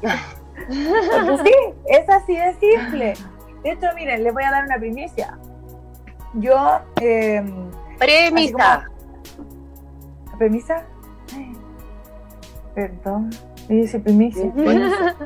Porque 0.00 1.38
sí, 1.44 1.54
es 1.86 2.08
así 2.08 2.36
de 2.36 2.54
simple. 2.60 3.14
De 3.62 3.72
hecho, 3.72 3.86
miren, 3.94 4.24
les 4.24 4.32
voy 4.32 4.44
a 4.44 4.50
dar 4.50 4.64
una 4.64 4.78
primicia. 4.78 5.38
Yo, 6.34 6.80
eh, 7.00 7.42
Premisa. 7.98 8.88
¿Premisa? 10.38 10.84
Ay, 11.34 11.52
Perdón. 12.74 13.30
Me 13.68 13.76
dice 13.76 14.00
primicia. 14.00 14.42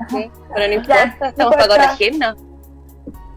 Sí, 0.09 0.31
pero 0.55 0.69
no 0.69 0.73
importa, 0.75 1.29
estamos 1.29 1.55
para 1.55 1.69
corregirnos. 1.69 2.37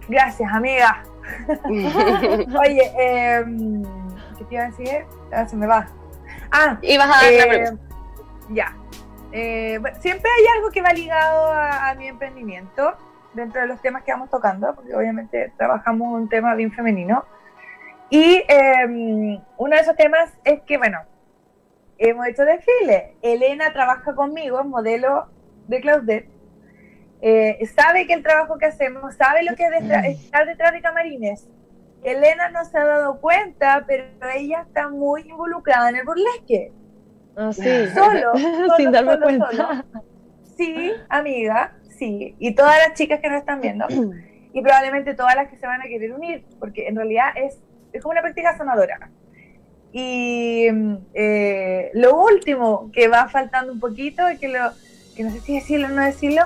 Gracias, 0.07 0.51
amiga. 0.51 1.03
Oye, 1.65 2.91
eh, 2.99 3.43
¿qué 4.37 4.45
te 4.45 4.55
iba 4.55 4.63
a 4.63 4.69
decir? 4.69 5.05
Ah, 5.31 5.47
se 5.47 5.55
me 5.55 5.67
va. 5.67 5.87
Ah, 6.51 6.77
y 6.81 6.97
vas 6.97 7.07
a 7.07 7.23
dar 7.23 7.33
la 7.33 7.43
eh, 7.43 7.47
premisa. 7.47 7.77
ya. 8.49 8.75
Eh, 9.39 9.77
bueno, 9.79 9.96
siempre 10.01 10.32
hay 10.36 10.46
algo 10.58 10.72
que 10.72 10.82
va 10.82 10.91
ligado 10.94 11.51
a, 11.51 11.89
a 11.89 11.94
mi 11.94 12.08
emprendimiento 12.08 12.96
dentro 13.34 13.62
de 13.62 13.67
los 13.67 13.79
temas 13.84 14.01
que 14.01 14.12
vamos 14.12 14.32
tocando, 14.32 14.74
porque 14.74 14.96
obviamente 14.96 15.53
trabajamos 15.58 16.12
un 16.12 16.27
tema 16.27 16.56
bien 16.56 16.72
femenino. 16.72 17.24
Y 18.10 18.44
eh, 18.48 19.39
uno 19.58 19.75
de 19.75 19.82
esos 19.82 19.96
temas 19.96 20.34
es 20.44 20.62
que, 20.62 20.79
bueno, 20.79 20.98
hemos 22.00 22.25
hecho 22.25 22.46
desfile. 22.46 23.15
Elena 23.22 23.72
trabaja 23.74 24.15
conmigo, 24.15 24.63
modelo 24.63 25.27
de 25.67 25.82
Claudette. 25.82 26.29
Eh, 27.22 27.63
sabe 27.75 28.08
que 28.08 28.13
el 28.13 28.24
trabajo 28.24 28.58
que 28.58 28.65
hacemos, 28.65 29.15
sabe 29.15 29.44
lo 29.44 29.56
que 29.56 29.65
es 29.65 29.72
detrás- 29.72 30.06
estar 30.06 30.48
detrás 30.48 30.74
de 30.74 30.82
camarines. 30.82 31.48
Elena 32.01 32.50
no 32.50 32.65
se 32.65 32.75
ha 32.77 32.86
dado 32.86 33.20
cuenta, 33.22 33.84
pero 33.86 34.03
ella 34.34 34.62
está 34.67 34.89
muy 34.89 35.29
involucrada 35.29 35.89
en 35.89 35.98
el 35.98 36.06
burlesque. 36.06 36.72
Ah, 37.38 37.53
sí. 37.53 37.88
Solo, 37.94 38.34
solo, 38.38 38.75
Sin 38.77 38.91
darme 38.91 39.13
solo, 39.13 39.24
cuenta. 39.24 39.51
solo. 39.51 39.84
Sí, 40.58 40.91
amiga, 41.10 41.77
sí. 41.98 42.36
Y 42.39 42.56
todas 42.56 42.75
las 42.86 42.98
chicas 42.98 43.20
que 43.22 43.29
nos 43.29 43.39
están 43.39 43.62
viendo. 43.62 43.86
Y 44.53 44.62
probablemente 44.63 45.13
todas 45.13 45.36
las 45.36 45.50
que 45.50 45.58
se 45.58 45.67
van 45.67 45.82
a 45.82 45.84
querer 45.84 46.13
unir, 46.13 46.44
porque 46.60 46.88
en 46.88 46.96
realidad 46.96 47.27
es, 47.36 47.60
es 47.94 48.01
como 48.01 48.13
una 48.13 48.22
práctica 48.22 48.58
sanadora. 48.58 49.12
Y 49.91 50.67
mm, 50.72 50.96
eh, 51.13 51.91
lo 51.94 52.20
último 52.24 52.89
que 52.91 53.08
va 53.08 53.27
faltando 53.29 53.72
un 53.72 53.79
poquito, 53.79 54.32
y 54.32 54.38
que, 54.38 54.48
lo, 54.48 54.72
que 55.15 55.24
no 55.24 55.29
sé 55.29 55.41
si 55.41 55.53
decirlo 55.56 55.88
o 55.88 55.89
no 55.91 56.01
decirlo, 56.03 56.41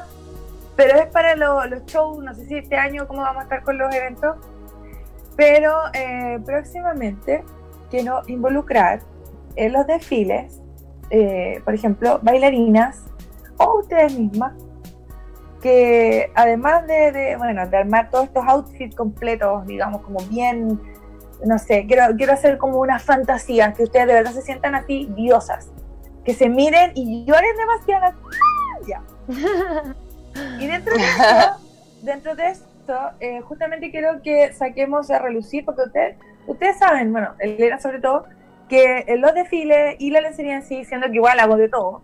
pero 0.76 0.98
es 0.98 1.06
para 1.08 1.38
lo- 1.38 1.66
los 1.68 1.86
shows, 1.86 2.22
no 2.22 2.34
sé 2.34 2.46
si 2.48 2.58
este 2.58 2.76
año 2.76 3.08
cómo 3.08 3.22
vamos 3.22 3.42
a 3.42 3.44
estar 3.44 3.64
con 3.64 3.78
los 3.78 3.94
eventos, 3.96 4.36
pero 5.38 5.74
eh, 5.94 6.38
próximamente 6.46 7.44
quiero 7.90 8.24
involucrar 8.28 9.00
en 9.56 9.72
los 9.74 9.88
desfiles, 9.88 10.61
eh, 11.12 11.62
por 11.66 11.74
ejemplo, 11.74 12.20
bailarinas 12.24 13.04
o 13.58 13.80
ustedes 13.80 14.18
mismas, 14.18 14.54
que 15.62 16.32
además 16.34 16.88
de, 16.88 17.12
de, 17.12 17.36
bueno, 17.36 17.68
de 17.68 17.78
armar 17.78 18.10
todos 18.10 18.26
estos 18.26 18.46
outfits 18.48 18.96
completos, 18.96 19.68
digamos, 19.68 20.02
como 20.02 20.20
bien, 20.30 20.82
no 21.46 21.60
sé, 21.60 21.86
quiero, 21.86 22.16
quiero 22.16 22.34
hacer 22.34 22.58
como 22.58 22.80
una 22.80 22.98
fantasía, 22.98 23.74
que 23.74 23.84
ustedes 23.84 24.08
de 24.08 24.14
verdad 24.14 24.32
se 24.32 24.42
sientan 24.42 24.74
así 24.74 25.12
diosas, 25.16 25.70
que 26.24 26.34
se 26.34 26.50
miren 26.50 26.92
y 26.96 27.26
lloren 27.26 27.58
demasiado. 27.58 28.14
Ya. 28.88 29.00
Y 30.60 30.66
dentro 30.66 30.96
de 30.96 31.04
esto, 31.04 31.58
dentro 32.02 32.36
de 32.36 32.48
esto, 32.48 32.98
eh, 33.20 33.42
justamente 33.42 33.92
quiero 33.92 34.24
que 34.24 34.54
saquemos 34.54 35.12
a 35.12 35.20
relucir, 35.20 35.64
porque 35.64 35.84
ustedes, 35.84 36.18
ustedes 36.48 36.80
saben, 36.80 37.12
bueno, 37.12 37.36
Elena 37.38 37.80
sobre 37.80 38.00
todo, 38.00 38.26
que 38.72 39.04
en 39.06 39.20
los 39.20 39.34
desfiles 39.34 39.98
y 40.00 40.12
la 40.12 40.22
lencería 40.22 40.56
en 40.56 40.64
sí, 40.64 40.86
siendo 40.86 41.08
que 41.08 41.16
igual 41.16 41.38
hago 41.42 41.58
de 41.58 41.68
todo, 41.68 42.02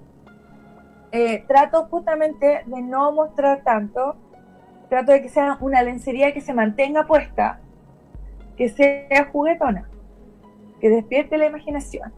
eh, 1.13 1.45
trato 1.47 1.85
justamente 1.85 2.63
de 2.65 2.81
no 2.81 3.13
mostrar 3.13 3.61
tanto, 3.63 4.17
trato 4.89 5.13
de 5.13 5.21
que 5.21 5.29
sea 5.29 5.57
una 5.61 5.81
lencería 5.81 6.33
que 6.33 6.41
se 6.41 6.53
mantenga 6.53 7.07
puesta, 7.07 7.61
que 8.57 8.67
sea 8.67 9.29
juguetona, 9.31 9.87
que 10.81 10.89
despierte 10.89 11.37
la 11.37 11.45
imaginación 11.45 12.11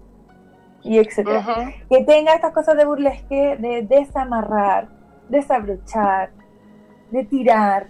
y 0.82 0.98
etcétera. 0.98 1.42
Ujú. 1.42 1.72
Que 1.88 2.04
tenga 2.06 2.34
estas 2.34 2.52
cosas 2.52 2.76
de 2.76 2.86
burlesque, 2.86 3.56
de 3.58 3.84
desamarrar, 3.84 4.88
desabrochar, 5.30 6.32
de 7.12 7.24
tirar, 7.24 7.86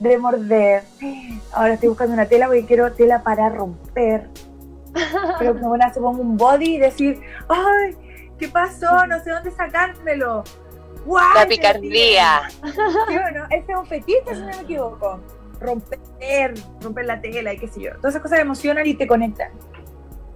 de 0.00 0.18
morder. 0.18 0.82
Ahora 1.52 1.74
estoy 1.74 1.90
buscando 1.90 2.14
una 2.14 2.26
tela 2.26 2.46
porque 2.46 2.64
quiero 2.64 2.90
tela 2.94 3.22
para 3.22 3.48
romper. 3.48 4.28
Pero 5.38 5.54
que 5.54 5.64
una 5.64 5.92
se 5.92 6.00
ponga 6.00 6.20
un 6.20 6.36
body 6.36 6.76
y 6.76 6.78
decir, 6.78 7.20
¡ay! 7.48 7.96
¿Qué 8.38 8.48
pasó? 8.48 9.06
No 9.06 9.22
sé 9.22 9.30
dónde 9.30 9.50
sacármelo. 9.50 10.44
¡Guay! 11.04 11.24
La 11.34 11.46
picardía. 11.46 12.40
Sí, 12.62 13.18
bueno, 13.18 13.46
ese 13.50 13.72
es 13.72 13.78
un 13.78 13.86
fetiche, 13.86 14.34
si 14.34 14.40
no 14.40 14.46
me 14.46 14.60
equivoco. 14.60 15.20
Romper, 15.60 16.54
romper 16.80 17.04
la 17.04 17.20
tela 17.20 17.52
y 17.52 17.58
qué 17.58 17.68
sé 17.68 17.82
yo. 17.82 17.90
Todas 17.96 18.14
esas 18.14 18.22
cosas 18.22 18.38
emocionan 18.40 18.86
y 18.86 18.94
te 18.94 19.06
conectan 19.06 19.50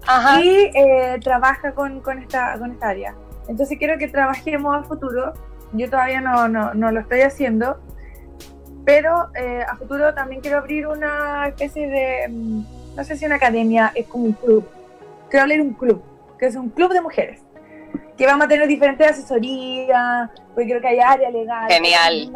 Ajá. 0.07 0.43
y 0.43 0.71
eh, 0.75 1.19
trabaja 1.23 1.73
con, 1.73 2.01
con, 2.01 2.19
esta, 2.19 2.59
con 2.59 2.73
esta 2.73 2.89
área. 2.89 3.15
Entonces 3.49 3.79
quiero 3.79 3.99
que 3.99 4.09
trabajemos 4.09 4.77
a 4.77 4.83
futuro. 4.83 5.33
Yo 5.73 5.89
todavía 5.89 6.21
no, 6.21 6.49
no, 6.49 6.75
no 6.75 6.93
lo 6.93 7.01
estoy 7.01 7.23
haciendo, 7.23 7.81
pero 8.85 9.31
eh, 9.35 9.63
a 9.67 9.77
futuro 9.77 10.15
también 10.15 10.41
quiero 10.41 10.59
abrir 10.59 10.87
una 10.87 11.49
especie 11.49 11.89
de, 11.89 12.29
mm, 12.29 12.65
no 12.97 13.05
sé 13.05 13.17
si 13.17 13.27
una 13.27 13.37
academia, 13.37 13.93
es 13.95 14.07
como 14.07 14.25
un 14.25 14.33
club. 14.33 14.69
Quiero 15.29 15.45
abrir 15.45 15.61
un 15.61 15.75
club, 15.75 16.03
que 16.39 16.47
es 16.47 16.57
un 16.57 16.71
club 16.71 16.93
de 16.93 17.01
mujeres, 17.01 17.41
que 18.17 18.27
vamos 18.27 18.47
a 18.47 18.49
tener 18.49 18.69
diferentes 18.69 19.11
asesorías, 19.11 20.31
porque 20.55 20.69
creo 20.69 20.81
que 20.81 20.89
hay 20.89 21.01
área 21.01 21.31
legal. 21.31 21.69
Genial. 21.69 22.33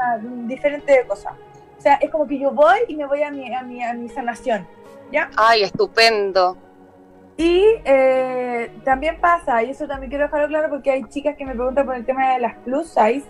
diferentes 0.49 1.05
cosas. 1.07 1.35
O 1.79 1.81
sea, 1.81 1.95
es 1.95 2.11
como 2.11 2.27
que 2.27 2.38
yo 2.38 2.50
voy 2.50 2.79
y 2.88 2.97
me 2.97 3.07
voy 3.07 3.23
a 3.23 3.31
mi, 3.31 3.55
a 3.55 3.62
mi, 3.62 3.83
a 3.83 3.95
mi 3.95 4.09
sanación, 4.09 4.67
¿ya? 5.12 5.31
Ay, 5.37 5.62
estupendo. 5.62 6.57
Y 7.37 7.65
eh, 7.85 8.73
también 8.85 9.21
pasa, 9.21 9.62
y 9.62 9.71
eso 9.71 9.87
también 9.87 10.11
quiero 10.11 10.25
dejarlo 10.25 10.49
claro 10.49 10.69
porque 10.71 10.91
hay 10.91 11.05
chicas 11.05 11.37
que 11.37 11.47
me 11.47 11.55
preguntan 11.55 11.87
por 11.87 11.95
el 11.95 12.05
tema 12.05 12.33
de 12.33 12.41
las 12.41 12.57
plus 12.57 12.88
size, 12.88 13.23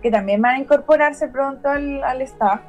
que 0.00 0.10
también 0.10 0.40
van 0.40 0.54
a 0.54 0.58
incorporarse 0.60 1.28
pronto 1.28 1.68
al, 1.68 2.02
al 2.02 2.22
staff. 2.22 2.62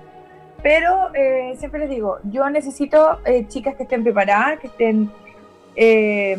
Pero 0.64 1.14
eh, 1.16 1.56
siempre 1.58 1.80
les 1.82 1.90
digo, 1.90 2.18
yo 2.26 2.50
necesito 2.50 3.20
eh, 3.26 3.48
chicas 3.48 3.76
que 3.76 3.84
estén 3.84 4.04
preparadas, 4.04 4.60
que 4.60 4.68
estén, 4.68 5.12
eh, 5.76 6.38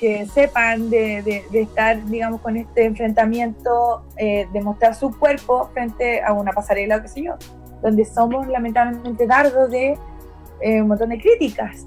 que 0.00 0.26
sepan 0.26 0.90
de, 0.90 1.22
de- 1.22 1.44
de 1.50 1.60
estar, 1.62 2.04
digamos, 2.06 2.40
con 2.40 2.56
este 2.56 2.84
enfrentamiento, 2.86 4.02
eh, 4.16 4.48
de 4.52 4.60
mostrar 4.60 4.94
su 4.94 5.16
cuerpo 5.18 5.68
frente 5.72 6.22
a 6.22 6.32
una 6.32 6.52
pasarela 6.52 6.96
o 6.96 7.02
qué 7.02 7.08
sé 7.08 7.22
yo, 7.22 7.34
donde 7.82 8.04
somos 8.04 8.46
lamentablemente 8.48 9.26
dardos 9.26 9.70
de 9.70 9.96
un 10.62 10.88
montón 10.88 11.08
de 11.08 11.18
críticas. 11.18 11.86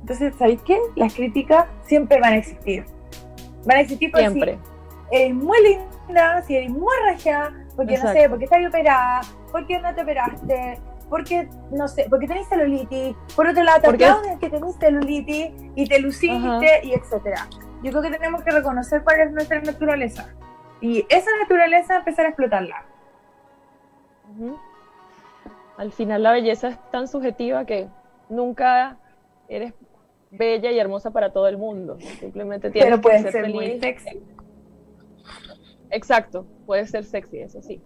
Entonces, 0.00 0.34
¿sabéis 0.38 0.60
qué? 0.62 0.76
Las 0.96 1.14
críticas 1.14 1.66
siempre 1.84 2.18
van 2.20 2.32
a 2.32 2.36
existir. 2.38 2.84
Van 3.64 3.76
a 3.76 3.80
existir 3.80 4.10
por 4.10 4.20
Siempre. 4.20 4.58
si 5.10 5.16
eres 5.16 5.34
muy 5.34 5.56
linda, 6.08 6.42
si 6.42 6.56
eres 6.56 6.70
muy 6.70 6.92
regia, 7.10 7.52
porque 7.76 7.96
no 7.98 8.10
sé, 8.12 8.28
porque 8.28 8.44
estás 8.46 8.66
operada, 8.66 9.20
porque 9.52 9.78
no 9.78 9.94
te 9.94 10.02
operaste, 10.02 10.78
porque, 11.08 11.48
no 11.70 11.88
sé, 11.88 12.06
porque 12.10 12.26
tenés 12.26 12.48
celulitis, 12.48 13.16
por 13.34 13.46
otro 13.46 13.62
lado 13.62 13.80
te 13.80 13.88
aplauden 13.88 14.38
que 14.38 14.50
tenés 14.50 14.76
celulitis 14.76 15.52
y 15.74 15.86
te 15.86 15.98
luciste 16.00 16.36
Ajá. 16.36 16.60
y 16.82 16.92
etcétera. 16.92 17.46
Yo 17.82 17.90
creo 17.90 18.02
que 18.02 18.10
tenemos 18.10 18.42
que 18.42 18.50
reconocer 18.50 19.02
cuál 19.04 19.20
es 19.20 19.32
nuestra 19.32 19.60
naturaleza. 19.60 20.34
Y 20.80 21.04
esa 21.08 21.30
naturaleza 21.42 21.96
empezar 21.96 22.26
a 22.26 22.28
explotarla. 22.30 22.84
Ujú. 24.36 24.58
Al 25.76 25.92
final 25.92 26.22
la 26.22 26.32
belleza 26.32 26.68
es 26.68 26.90
tan 26.90 27.06
subjetiva 27.08 27.64
que 27.64 27.88
nunca 28.28 28.96
eres 29.48 29.74
bella 30.30 30.70
y 30.70 30.78
hermosa 30.78 31.10
para 31.10 31.32
todo 31.32 31.48
el 31.48 31.56
mundo. 31.56 31.98
Simplemente 32.20 32.70
tienes 32.70 32.90
Pero 32.90 32.96
que 32.96 33.02
puede 33.02 33.22
ser, 33.22 33.32
ser 33.32 33.42
feliz. 33.42 33.54
muy 33.54 33.80
sexy. 33.80 34.22
Exacto, 35.90 36.46
puede 36.66 36.86
ser 36.86 37.04
sexy, 37.04 37.38
eso 37.40 37.62
sí. 37.62 37.80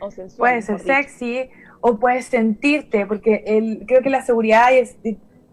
O 0.00 0.10
sensual. 0.10 0.38
Puede 0.50 0.62
ser 0.62 0.76
dicho. 0.76 0.86
sexy 0.86 1.50
o 1.88 2.00
puedes 2.00 2.24
sentirte, 2.26 3.06
porque 3.06 3.44
el, 3.46 3.84
creo 3.86 4.02
que 4.02 4.10
la 4.10 4.20
seguridad 4.20 4.72
es, 4.72 4.96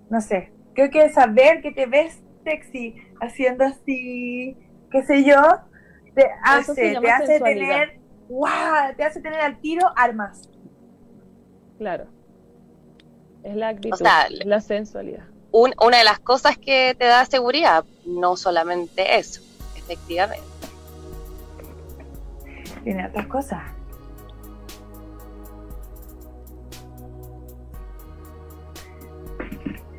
no 0.09 0.19
sé, 0.19 0.51
creo 0.73 0.89
que 0.89 1.07
saber 1.09 1.61
que 1.61 1.71
te 1.71 1.85
ves 1.85 2.23
sexy 2.43 2.95
haciendo 3.21 3.65
así, 3.65 4.57
qué 4.89 5.03
sé 5.03 5.23
yo, 5.23 5.39
te 6.15 6.27
hace, 6.43 6.97
te 6.99 7.11
hace 7.11 7.39
tener, 7.39 7.99
wow, 8.29 8.95
te 8.97 9.03
hace 9.03 9.21
tener 9.21 9.41
al 9.41 9.59
tiro 9.61 9.87
armas. 9.95 10.49
Claro. 11.77 12.05
Es 13.43 13.55
la 13.55 13.67
actitud, 13.67 13.97
sea, 13.97 14.25
la 14.29 14.59
sensualidad. 14.59 15.25
Un- 15.51 15.75
una 15.85 15.99
de 15.99 16.03
las 16.03 16.17
cosas 16.17 16.57
que 16.57 16.95
te 16.97 17.05
da 17.05 17.25
seguridad, 17.25 17.85
no 18.07 18.37
solamente 18.37 19.17
eso, 19.17 19.39
efectivamente. 19.75 20.47
Tiene 22.83 23.05
otras 23.05 23.27
cosas. 23.27 23.61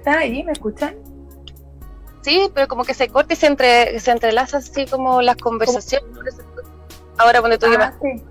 ¿Están 0.05 0.19
ahí? 0.19 0.45
¿Me 0.45 0.53
escuchan? 0.53 0.95
Sí, 2.21 2.51
pero 2.55 2.69
como 2.69 2.85
que 2.85 2.93
se 2.93 3.09
corta 3.09 3.33
y 3.33 3.37
se, 3.37 3.47
entre, 3.47 3.99
se 4.01 4.11
entrelaza 4.11 4.59
así 4.59 4.85
como 4.85 5.23
las 5.23 5.37
conversaciones. 5.37 6.37
Ahora 7.17 7.41
cuando 7.41 7.59
tú 7.59 7.65
Ah, 7.67 7.71
llamas, 7.71 7.95
sí. 8.03 8.23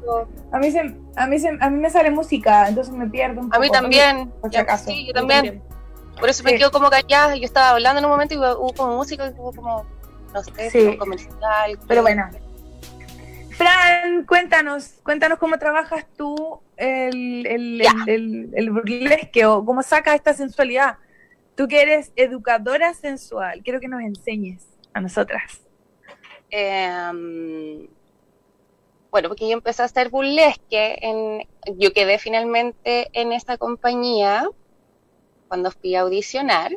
A 0.51 0.59
mí, 0.59 0.69
se, 0.71 0.79
a, 1.15 1.25
mí 1.25 1.39
se, 1.39 1.49
a 1.59 1.69
mí 1.71 1.79
me 1.79 1.89
sale 1.89 2.11
música, 2.11 2.67
entonces 2.67 2.93
me 2.93 3.07
pierdo 3.07 3.41
un 3.41 3.47
poco. 3.47 3.57
a 3.57 3.59
mí 3.59 3.71
también, 3.71 4.29
por 4.39 4.51
si 4.51 4.57
acaso. 4.57 4.85
sí, 4.85 5.07
yo 5.07 5.13
también. 5.13 5.63
Por 6.19 6.29
eso 6.29 6.43
me 6.43 6.55
quedo 6.57 6.69
como 6.69 6.91
callada. 6.91 7.35
Yo 7.35 7.43
estaba 7.45 7.69
hablando 7.71 7.97
en 7.99 8.05
un 8.05 8.11
momento 8.11 8.35
y 8.35 8.37
hubo, 8.37 8.71
como 8.75 8.97
música 8.97 9.25
y 9.35 9.39
hubo 9.39 9.51
como, 9.51 9.83
no 10.31 10.43
sé, 10.43 10.69
Sí. 10.69 10.79
un 10.85 10.97
comercial. 10.97 11.79
Pero 11.87 12.03
bueno. 12.03 12.29
Fran, 13.57 14.25
cuéntanos, 14.25 14.91
cuéntanos 15.03 15.39
cómo 15.39 15.57
trabajas 15.57 16.05
tú 16.17 16.59
el, 16.77 17.45
el, 17.47 17.81
el- 18.07 18.49
el 18.53 18.69
burlesque 18.71 19.45
o 19.47 19.63
cómo 19.65 19.81
sacas 19.81 20.15
esta 20.15 20.33
sensualidad. 20.35 20.97
Tú 21.55 21.67
que 21.67 21.81
eres 21.81 22.11
educadora 22.15 22.93
sensual, 22.93 23.61
quiero 23.63 23.79
que 23.79 23.87
nos 23.87 24.01
enseñes 24.01 24.65
a 24.93 25.01
nosotras. 25.01 25.61
Eh, 26.49 27.87
bueno, 29.11 29.29
porque 29.29 29.47
yo 29.47 29.53
empecé 29.53 29.83
a 29.83 29.85
hacer 29.85 30.09
burlesque, 30.09 30.97
en, 31.01 31.47
yo 31.77 31.93
quedé 31.93 32.17
finalmente 32.17 33.09
en 33.13 33.31
esta 33.31 33.57
compañía 33.57 34.47
cuando 35.47 35.69
fui 35.69 35.93
a 35.95 36.01
audicionar 36.01 36.71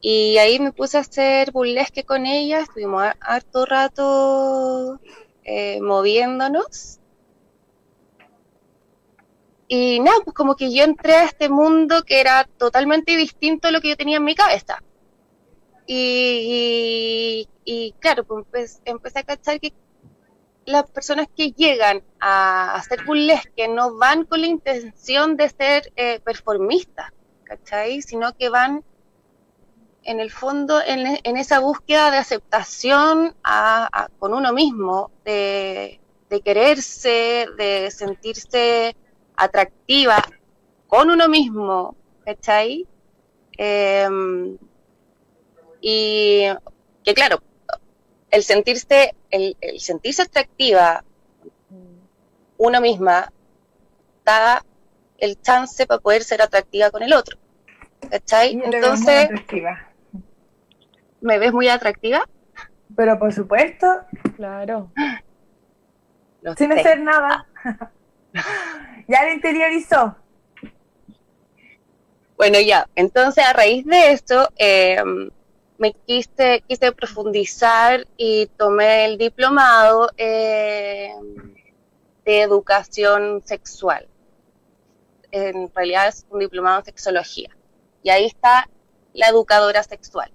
y 0.00 0.38
ahí 0.38 0.58
me 0.58 0.72
puse 0.72 0.96
a 0.96 1.00
hacer 1.00 1.52
burlesque 1.52 2.04
con 2.04 2.24
ella, 2.24 2.60
estuvimos 2.60 3.02
har- 3.02 3.16
harto 3.20 3.66
rato 3.66 5.00
eh, 5.44 5.80
moviéndonos 5.82 7.00
y 9.68 10.00
nada, 10.00 10.18
pues 10.24 10.34
como 10.34 10.54
que 10.56 10.72
yo 10.72 10.84
entré 10.84 11.14
a 11.14 11.24
este 11.24 11.48
mundo 11.48 12.02
que 12.04 12.20
era 12.20 12.44
totalmente 12.58 13.16
distinto 13.16 13.68
a 13.68 13.70
lo 13.72 13.80
que 13.80 13.88
yo 13.90 13.96
tenía 13.96 14.18
en 14.18 14.24
mi 14.24 14.34
cabeza. 14.34 14.82
Y, 15.86 17.48
y, 17.64 17.92
claro, 18.00 18.24
pues 18.24 18.40
empe- 18.44 18.80
empecé 18.84 19.18
a 19.20 19.22
cachar 19.24 19.60
que 19.60 19.72
las 20.64 20.90
personas 20.90 21.28
que 21.36 21.52
llegan 21.52 22.02
a 22.20 22.74
hacer 22.74 23.04
burlesque 23.04 23.68
no 23.68 23.96
van 23.96 24.24
con 24.24 24.40
la 24.40 24.48
intención 24.48 25.36
de 25.36 25.48
ser 25.48 25.92
eh, 25.96 26.20
performistas, 26.24 27.12
¿cachai? 27.44 28.02
Sino 28.02 28.32
que 28.36 28.48
van 28.48 28.84
en 30.02 30.18
el 30.20 30.30
fondo 30.32 30.80
en, 30.84 31.18
en 31.22 31.36
esa 31.36 31.60
búsqueda 31.60 32.10
de 32.10 32.18
aceptación 32.18 33.34
a- 33.44 33.88
a- 33.92 34.08
con 34.18 34.34
uno 34.34 34.52
mismo, 34.52 35.10
de, 35.24 36.00
de 36.30 36.40
quererse, 36.40 37.46
de 37.56 37.90
sentirse 37.92 38.96
atractiva 39.36 40.22
con 40.86 41.10
uno 41.10 41.28
mismo, 41.28 41.96
¿cachai? 42.24 42.86
Em, 43.58 44.56
y 45.80 46.44
que 47.04 47.14
claro, 47.14 47.42
el 48.30 48.42
sentirse, 48.42 49.14
el, 49.30 49.56
el 49.60 49.80
sentirse 49.80 50.22
atractiva 50.22 51.04
uno 52.58 52.80
misma 52.80 53.30
da 54.24 54.64
el 55.18 55.40
chance 55.40 55.86
para 55.86 56.00
poder 56.00 56.24
ser 56.24 56.42
atractiva 56.42 56.90
con 56.90 57.02
el 57.02 57.12
otro. 57.12 57.38
¿Cachai? 58.10 58.56
Yo 58.56 58.64
Entonces, 58.64 59.24
atractiva. 59.24 59.88
¿me 61.20 61.38
ves 61.38 61.52
muy 61.52 61.68
atractiva? 61.68 62.28
Pero 62.94 63.18
por 63.18 63.32
supuesto, 63.32 63.86
Claro. 64.36 64.90
Sin 66.56 66.72
hacer 66.72 67.00
nada. 67.00 67.46
Ya 69.08 69.24
lo 69.24 69.32
interiorizó. 69.32 70.16
Bueno, 72.36 72.60
ya, 72.60 72.88
entonces 72.94 73.44
a 73.44 73.52
raíz 73.52 73.86
de 73.86 74.12
esto 74.12 74.48
eh, 74.56 75.02
me 75.78 75.92
quise, 75.92 76.62
quise 76.68 76.92
profundizar 76.92 78.06
y 78.16 78.46
tomé 78.58 79.06
el 79.06 79.18
diplomado 79.18 80.10
eh, 80.16 81.12
de 82.24 82.40
educación 82.42 83.42
sexual. 83.44 84.06
En 85.30 85.72
realidad 85.74 86.08
es 86.08 86.26
un 86.30 86.40
diplomado 86.40 86.80
en 86.80 86.84
sexología. 86.84 87.50
Y 88.02 88.10
ahí 88.10 88.26
está 88.26 88.68
la 89.14 89.28
educadora 89.28 89.82
sexual, 89.82 90.30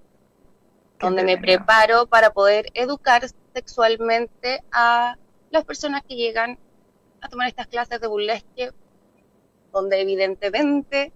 Qué 0.98 1.06
donde 1.06 1.22
me 1.22 1.38
preparo 1.38 2.06
para 2.06 2.30
poder 2.30 2.66
educar 2.74 3.22
sexualmente 3.54 4.62
a 4.72 5.16
las 5.50 5.64
personas 5.64 6.02
que 6.08 6.16
llegan 6.16 6.58
a 7.22 7.28
tomar 7.28 7.48
estas 7.48 7.66
clases 7.68 8.00
de 8.00 8.06
burlesque, 8.06 8.70
donde 9.72 10.00
evidentemente 10.00 11.12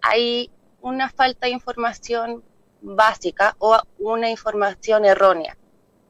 hay 0.00 0.50
una 0.80 1.10
falta 1.10 1.46
de 1.46 1.52
información 1.52 2.42
básica 2.80 3.54
o 3.58 3.78
una 3.98 4.30
información 4.30 5.04
errónea 5.04 5.56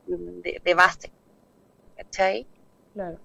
de, 0.06 0.60
de 0.64 0.74
base. 0.74 1.10
¿Cachai? 1.96 2.46
Claro. 2.94 3.18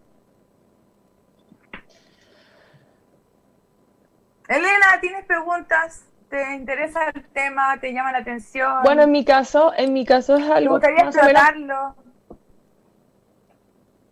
Elena, 4.47 4.99
¿tienes 5.01 5.25
preguntas? 5.25 6.05
¿Te 6.29 6.55
interesa 6.55 7.09
el 7.13 7.23
tema? 7.29 7.79
¿Te 7.79 7.93
llama 7.93 8.11
la 8.11 8.19
atención? 8.19 8.83
Bueno, 8.83 9.03
en 9.03 9.11
mi 9.11 9.23
caso, 9.25 9.73
en 9.75 9.93
mi 9.93 10.05
caso 10.05 10.35
es 10.35 10.45
¿Te 10.45 10.53
algo 10.53 10.73
gustaría 10.75 11.05
más 11.05 11.15
o 11.15 11.19
menos, 11.19 11.31
explotarlo? 11.31 11.95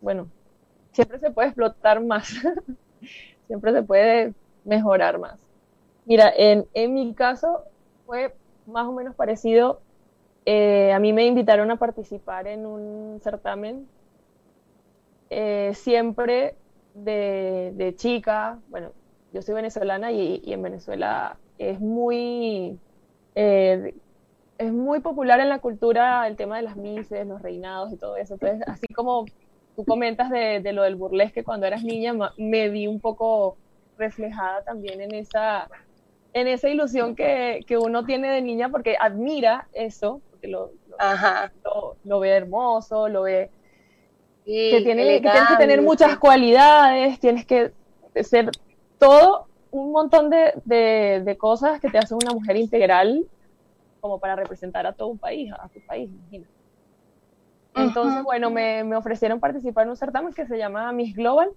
bueno, 0.01 0.27
siempre 0.93 1.19
se 1.19 1.31
puede 1.31 1.49
explotar 1.49 2.03
más, 2.03 2.29
siempre 3.47 3.73
se 3.73 3.83
puede 3.83 4.35
mejorar 4.63 5.19
más. 5.19 5.39
Mira, 6.05 6.31
en, 6.35 6.67
en 6.73 6.93
mi 6.93 7.13
caso 7.15 7.65
fue 8.05 8.35
más 8.65 8.87
o 8.87 8.93
menos 8.93 9.15
parecido. 9.15 9.83
Eh, 10.45 10.93
a 10.93 10.99
mí 10.99 11.13
me 11.13 11.25
invitaron 11.27 11.71
a 11.71 11.77
participar 11.77 12.47
en 12.47 12.65
un 12.65 13.19
certamen, 13.21 13.89
eh, 15.29 15.71
siempre 15.75 16.57
de, 16.93 17.71
de 17.75 17.95
chica. 17.95 18.61
Bueno, 18.67 18.93
yo 19.31 19.41
soy 19.41 19.55
venezolana 19.55 20.11
y, 20.11 20.41
y 20.43 20.53
en 20.53 20.61
Venezuela 20.61 21.39
es 21.57 21.79
muy, 21.79 22.79
eh, 23.35 23.95
es 24.57 24.73
muy 24.73 25.01
popular 25.01 25.39
en 25.39 25.49
la 25.49 25.59
cultura 25.61 26.27
el 26.27 26.37
tema 26.37 26.57
de 26.57 26.63
las 26.63 26.77
mises, 26.77 27.27
los 27.27 27.41
reinados 27.41 27.91
y 27.93 27.97
todo 27.97 28.17
eso. 28.17 28.35
Entonces, 28.35 28.61
así 28.67 28.87
como 28.95 29.25
tú 29.75 29.85
comentas 29.85 30.29
de, 30.29 30.59
de 30.61 30.73
lo 30.73 30.83
del 30.83 30.95
burlesque 30.95 31.43
cuando 31.43 31.67
eras 31.67 31.83
niña, 31.83 32.13
me 32.37 32.69
vi 32.69 32.87
un 32.87 33.01
poco 33.01 33.59
reflejada 33.97 34.63
también 34.63 35.01
en 35.01 35.13
esa, 35.13 35.71
en 36.33 36.47
esa 36.47 36.69
ilusión 36.69 37.15
que, 37.15 37.65
que 37.67 37.77
uno 37.77 38.05
tiene 38.05 38.29
de 38.31 38.41
niña 38.41 38.69
porque 38.69 38.97
admira 38.99 39.69
eso, 39.73 40.23
porque 40.29 40.47
lo, 40.49 40.71
lo, 40.87 40.97
Ajá. 40.97 41.53
lo- 41.63 41.97
lo 42.03 42.19
ve 42.19 42.29
hermoso, 42.31 43.09
lo 43.09 43.23
ve 43.23 43.51
Sí, 44.45 44.53
que, 44.67 44.81
tiene, 44.81 45.21
que 45.21 45.29
tienes 45.29 45.49
que 45.49 45.57
tener 45.57 45.81
muchas 45.81 46.17
cualidades, 46.17 47.19
tienes 47.19 47.45
que 47.45 47.73
ser 48.23 48.55
todo 48.97 49.47
un 49.71 49.91
montón 49.91 50.29
de, 50.29 50.53
de, 50.65 51.21
de 51.25 51.37
cosas 51.37 51.79
que 51.79 51.89
te 51.89 51.97
hacen 51.97 52.17
una 52.17 52.33
mujer 52.33 52.55
integral 52.57 53.27
como 54.01 54.19
para 54.19 54.35
representar 54.37 54.87
a 54.87 54.93
todo 54.93 55.09
un 55.09 55.19
país, 55.19 55.51
a 55.59 55.69
tu 55.69 55.81
país, 55.81 56.09
imagina. 56.11 56.47
Entonces, 57.75 58.23
bueno, 58.23 58.49
me, 58.49 58.83
me 58.83 58.95
ofrecieron 58.95 59.39
participar 59.39 59.85
en 59.85 59.91
un 59.91 59.97
certamen 59.97 60.33
que 60.33 60.45
se 60.45 60.57
llama 60.57 60.91
Miss 60.91 61.15
Global 61.15 61.49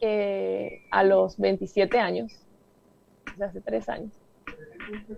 eh, 0.00 0.82
a 0.90 1.02
los 1.02 1.38
27 1.38 1.98
años. 1.98 2.32
desde 3.32 3.44
hace 3.44 3.60
tres 3.60 3.88
años. 3.88 4.12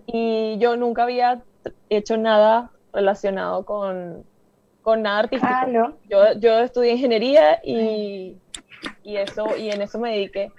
Y 0.07 0.57
yo 0.59 0.75
nunca 0.75 1.03
había 1.03 1.41
hecho 1.89 2.17
nada 2.17 2.71
relacionado 2.91 3.63
con, 3.65 4.23
con 4.81 5.03
nada 5.03 5.19
artístico. 5.19 5.53
Aló. 5.53 5.97
Yo, 6.09 6.33
yo 6.39 6.59
estudié 6.59 6.93
ingeniería 6.93 7.59
y, 7.63 8.37
y, 9.03 9.17
eso, 9.17 9.55
y 9.55 9.69
en 9.69 9.81
eso 9.81 9.99
me 9.99 10.11
dediqué. 10.11 10.51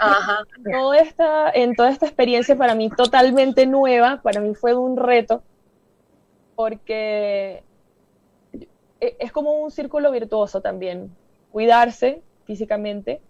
Ajá. 0.00 0.44
Toda 0.70 0.98
esta, 0.98 1.50
en 1.50 1.74
toda 1.74 1.90
esta 1.90 2.06
experiencia 2.06 2.56
para 2.56 2.74
mí 2.74 2.88
totalmente 2.88 3.66
nueva, 3.66 4.20
para 4.22 4.40
mí 4.40 4.54
fue 4.54 4.74
un 4.74 4.96
reto, 4.96 5.42
porque 6.54 7.64
es 9.00 9.32
como 9.32 9.52
un 9.52 9.70
círculo 9.70 10.10
virtuoso 10.10 10.60
también, 10.60 11.10
cuidarse 11.50 12.22
físicamente 12.44 13.20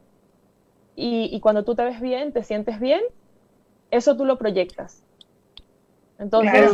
y, 0.96 1.28
y 1.33 1.40
cuando 1.40 1.64
tú 1.64 1.74
te 1.74 1.85
ves 1.85 2.00
bien, 2.00 2.33
te 2.33 2.42
sientes 2.42 2.80
bien, 2.80 3.00
eso 3.90 4.16
tú 4.16 4.24
lo 4.24 4.38
proyectas. 4.38 5.04
Entonces, 6.18 6.72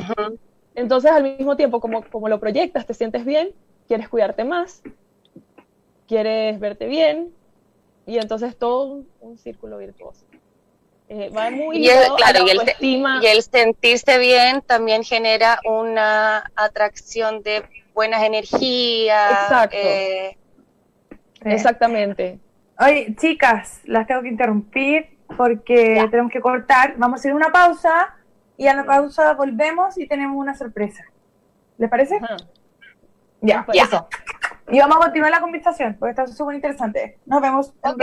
entonces 0.74 1.10
al 1.10 1.22
mismo 1.22 1.56
tiempo, 1.56 1.80
como, 1.80 2.02
como 2.10 2.28
lo 2.28 2.40
proyectas, 2.40 2.86
te 2.86 2.94
sientes 2.94 3.24
bien, 3.24 3.50
quieres 3.86 4.08
cuidarte 4.08 4.44
más, 4.44 4.82
quieres 6.08 6.58
verte 6.58 6.86
bien, 6.86 7.32
y 8.06 8.18
entonces 8.18 8.56
todo 8.56 8.92
un, 8.92 9.08
un 9.20 9.38
círculo 9.38 9.78
virtuoso. 9.78 10.26
Eh, 11.08 11.30
va 11.30 11.50
muy 11.50 11.78
Y 11.78 11.88
el- 11.88 11.98
claro, 12.16 12.40
la 12.40 12.46
y 12.46 12.50
el- 12.50 12.58
autoestima. 12.60 13.20
Y 13.22 13.26
el 13.26 13.42
sentirse 13.42 14.18
bien 14.18 14.60
también 14.62 15.04
genera 15.04 15.60
una 15.64 16.50
atracción 16.56 17.42
de 17.42 17.64
buenas 17.94 18.22
energías. 18.22 19.30
Exacto. 19.42 19.76
eh. 19.78 20.36
Exactamente. 21.44 22.38
Oye, 22.78 23.14
chicas, 23.18 23.80
las 23.84 24.06
tengo 24.06 24.22
que 24.22 24.28
interrumpir 24.28 25.16
porque 25.36 25.94
Ya. 25.96 26.10
tenemos 26.10 26.32
que 26.32 26.40
cortar. 26.40 26.94
Vamos 26.96 27.18
a 27.18 27.20
hacer 27.20 27.34
una 27.34 27.50
pausa 27.50 28.14
y 28.56 28.66
a 28.66 28.74
la 28.74 28.84
pausa 28.84 29.32
volvemos 29.34 29.96
y 29.98 30.06
tenemos 30.06 30.36
una 30.36 30.54
sorpresa. 30.56 31.04
¿Les 31.78 31.88
parece? 31.88 32.16
Ajá. 32.16 32.36
Ya, 33.40 33.64
Ya. 33.72 33.84
eso. 33.84 34.08
Y 34.70 34.78
vamos 34.80 34.96
a 34.96 35.00
continuar 35.00 35.30
la 35.30 35.40
conversación 35.40 35.96
porque 35.98 36.10
está 36.10 36.26
súper 36.26 36.56
interesante. 36.56 37.18
Nos 37.26 37.40
vemos. 37.40 37.72
Ok. 37.82 38.02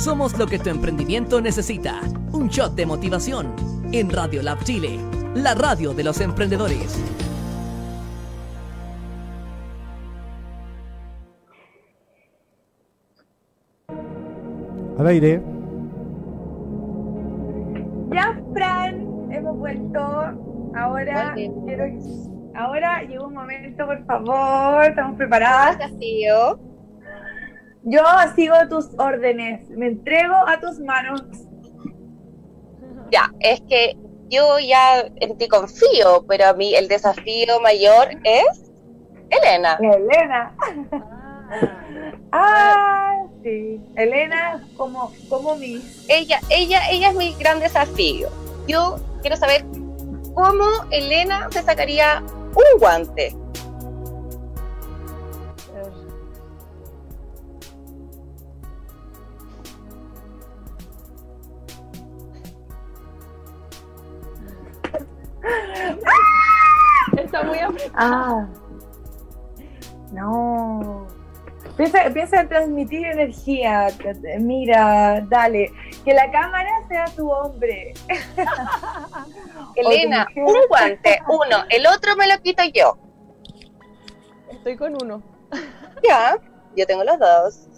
Somos 0.00 0.38
lo 0.38 0.46
que 0.46 0.58
tu 0.58 0.70
emprendimiento 0.70 1.42
necesita. 1.42 2.00
Un 2.32 2.48
shot 2.48 2.74
de 2.74 2.86
motivación 2.86 3.54
en 3.92 4.08
Radio 4.08 4.42
Lab 4.42 4.64
Chile, 4.64 4.98
la 5.34 5.54
radio 5.54 5.92
de 5.92 6.04
los 6.04 6.22
emprendedores. 6.22 6.98
Al 14.98 15.06
aire. 15.06 15.42
Ya, 18.10 18.40
Fran, 18.54 19.30
hemos 19.30 19.58
vuelto. 19.58 20.00
Ahora 20.76 21.34
quiero. 21.34 21.84
Ahora 22.54 23.02
llegó 23.02 23.26
un 23.26 23.34
momento, 23.34 23.84
por 23.84 24.02
favor. 24.06 24.82
Estamos 24.82 25.18
preparadas. 25.18 25.76
Desafío. 25.76 26.69
Yo 27.82 28.02
sigo 28.34 28.54
tus 28.68 28.88
órdenes. 28.98 29.68
Me 29.70 29.88
entrego 29.88 30.34
a 30.46 30.60
tus 30.60 30.78
manos. 30.80 31.22
Ya, 33.10 33.32
es 33.40 33.60
que 33.62 33.96
yo 34.28 34.58
ya 34.58 35.00
en 35.16 35.36
ti 35.36 35.48
confío, 35.48 36.24
pero 36.28 36.46
a 36.46 36.52
mí 36.52 36.74
el 36.74 36.88
desafío 36.88 37.60
mayor 37.60 38.08
es 38.24 38.70
Elena. 39.30 39.78
Elena. 39.80 40.56
Ah, 42.32 43.24
sí. 43.42 43.80
Elena, 43.96 44.64
como, 44.76 45.12
como 45.28 45.56
mis. 45.56 46.08
Ella, 46.08 46.38
ella, 46.48 46.80
ella 46.88 47.08
es 47.08 47.16
mi 47.16 47.34
gran 47.34 47.58
desafío. 47.58 48.28
Yo 48.68 49.00
quiero 49.20 49.36
saber 49.36 49.64
cómo 50.34 50.64
Elena 50.92 51.48
se 51.50 51.62
sacaría 51.62 52.22
un 52.54 52.78
guante. 52.78 53.36
Está 67.16 67.42
muy 67.42 67.58
apretado. 67.58 67.94
Ah. 67.96 68.46
No. 70.12 71.06
Piensa, 71.76 72.10
piensa 72.12 72.40
en 72.40 72.48
transmitir 72.48 73.06
energía. 73.06 73.88
Mira, 74.38 75.24
dale. 75.28 75.72
Que 76.04 76.14
la 76.14 76.30
cámara 76.30 76.70
sea 76.88 77.04
tu 77.06 77.30
hombre. 77.30 77.94
Elena, 79.76 80.26
un 80.36 80.56
guante, 80.68 81.20
uno, 81.28 81.64
el 81.68 81.86
otro 81.86 82.16
me 82.16 82.26
lo 82.26 82.38
quito 82.42 82.62
yo. 82.74 82.98
Estoy 84.50 84.76
con 84.76 84.94
uno. 85.02 85.22
Ya, 86.02 86.36
yo 86.76 86.86
tengo 86.86 87.04
los 87.04 87.18
dos. 87.18 87.69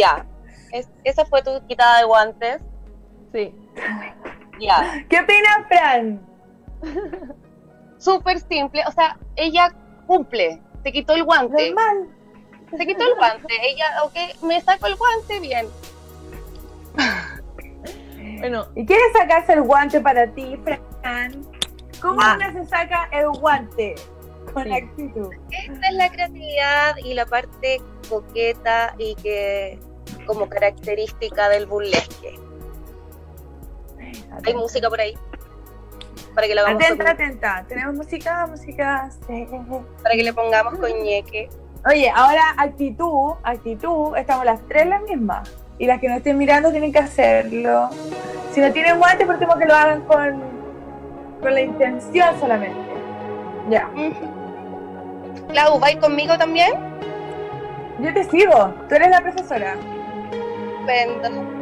Ya, 0.00 0.26
es- 0.72 0.88
esa 1.04 1.24
fue 1.24 1.42
tu 1.42 1.64
quitada 1.66 1.98
de 1.98 2.04
guantes. 2.04 2.60
Sí. 3.32 3.54
Ya, 4.60 5.04
¿Qué 5.08 5.20
opinas, 5.20 5.66
Fran? 5.68 6.20
súper 7.98 8.38
simple. 8.40 8.82
O 8.86 8.92
sea, 8.92 9.18
ella 9.36 9.72
cumple. 10.06 10.60
Se 10.82 10.92
quitó 10.92 11.14
el 11.14 11.24
guante. 11.24 11.70
Normal. 11.70 12.08
Se 12.76 12.86
quitó 12.86 13.04
el 13.04 13.14
guante. 13.16 13.52
Ella, 13.62 13.86
ok, 14.04 14.42
me 14.42 14.60
saco 14.60 14.86
el 14.86 14.96
guante, 14.96 15.40
bien. 15.40 15.66
Bueno, 18.38 18.66
¿Y 18.74 18.86
quieres 18.86 19.12
sacarse 19.12 19.52
el 19.52 19.62
guante 19.62 20.00
para 20.00 20.26
ti, 20.32 20.58
Fran? 21.02 21.44
¿Cómo 22.00 22.18
Ah. 22.22 22.38
uno 22.40 22.62
se 22.62 22.68
saca 22.70 23.08
el 23.12 23.28
guante? 23.38 23.94
Con 24.54 24.64
Sí. 24.64 24.72
actitud. 24.72 25.30
Esta 25.50 25.88
es 25.88 25.94
la 25.94 26.10
creatividad 26.10 26.96
y 27.04 27.14
la 27.14 27.26
parte 27.26 27.80
coqueta 28.08 28.94
y 28.98 29.14
que 29.16 29.78
como 30.26 30.48
característica 30.48 31.48
del 31.48 31.66
burlesque. 31.66 32.38
Hay 34.46 34.54
música 34.54 34.88
por 34.88 35.00
ahí. 35.00 35.16
Para 36.34 36.46
que, 36.46 36.54
lo 36.54 36.60
hagamos 36.62 36.82
Atenta, 36.84 37.04
con- 37.04 37.12
atenta. 37.12 37.64
Tenemos 37.68 37.94
música, 37.94 38.46
música. 38.46 39.10
sí. 39.26 39.46
para 40.02 40.14
que 40.14 40.22
le 40.22 40.32
pongamos 40.32 40.78
coñeque. 40.78 41.48
Oye, 41.88 42.10
ahora 42.14 42.54
actitud, 42.56 43.32
actitud, 43.42 44.16
estamos 44.16 44.44
las 44.44 44.60
tres 44.68 44.86
las 44.86 45.02
mismas. 45.02 45.50
Y 45.78 45.86
las 45.86 45.98
que 46.00 46.08
no 46.08 46.16
estén 46.16 46.36
mirando 46.38 46.70
tienen 46.70 46.92
que 46.92 46.98
hacerlo. 46.98 47.88
Si 48.52 48.60
no 48.60 48.70
tienen 48.72 48.98
guantes, 48.98 49.26
por 49.26 49.36
último 49.36 49.56
que 49.56 49.64
lo 49.64 49.74
hagan 49.74 50.02
con, 50.02 50.42
con 51.40 51.54
la 51.54 51.60
intención 51.62 52.38
solamente. 52.38 52.78
Ya. 53.70 53.88
Clau, 55.48 55.78
¿vais 55.80 55.96
conmigo 55.96 56.36
también? 56.36 56.70
Yo 58.00 58.14
te 58.14 58.24
sigo. 58.24 58.74
Tú 58.88 58.94
eres 58.94 59.10
la 59.10 59.20
profesora. 59.20 59.76
Estupendo. 60.80 61.60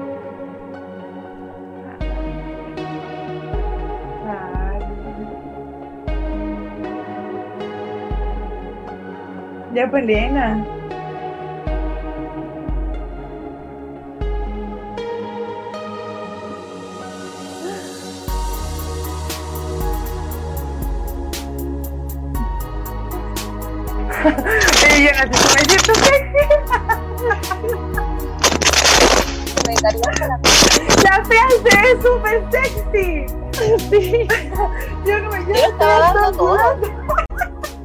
Ya, 9.75 9.91
pues, 9.91 10.03
Elena. 10.03 10.65
Y 24.97 25.05
yo 25.05 25.11
no 25.13 25.33
sé 25.33 25.49
me 25.55 25.65
siento 25.65 25.95
sexy. 25.95 26.43
Me 29.67 29.75
para- 29.75 30.41
La 31.05 31.25
frase 31.25 31.69
es 31.93 32.03
súper 32.03 32.43
sexy. 32.51 33.27
Sí. 33.91 34.29
Yo 35.05 35.15
como 35.25 35.37
yo 35.37 35.55
Yo 35.55 35.55
estaba 35.55 36.13
dando 36.13 36.33
todo. 36.33 36.59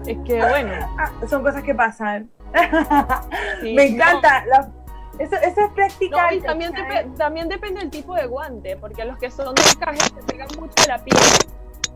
es 0.06 0.18
que 0.26 0.36
bueno. 0.40 0.74
Ah, 1.00 1.12
Son 1.30 1.44
cosas 1.44 1.64
que 1.64 1.74
pasan. 1.76 2.30
sí, 3.62 3.74
Me 3.74 3.90
no, 3.90 3.96
encanta. 3.96 4.46
la- 4.46 4.70
eso, 5.20 5.36
eso 5.36 5.46
es 5.48 5.58
No, 5.58 5.74
practicar. 5.76 6.34
y 6.34 6.42
también, 6.42 6.74
también 7.18 7.48
depende 7.50 7.80
del 7.82 7.90
tipo 7.92 8.16
de 8.16 8.26
guante, 8.26 8.76
porque 8.78 9.06
los 9.06 9.18
que 9.20 9.30
son 9.30 9.54
de 9.54 9.62
encaje 9.62 10.00
se 10.00 10.24
pegan 10.26 10.48
mucho 10.60 10.74
a 10.86 10.88
la 10.88 11.04
piel. 11.04 11.18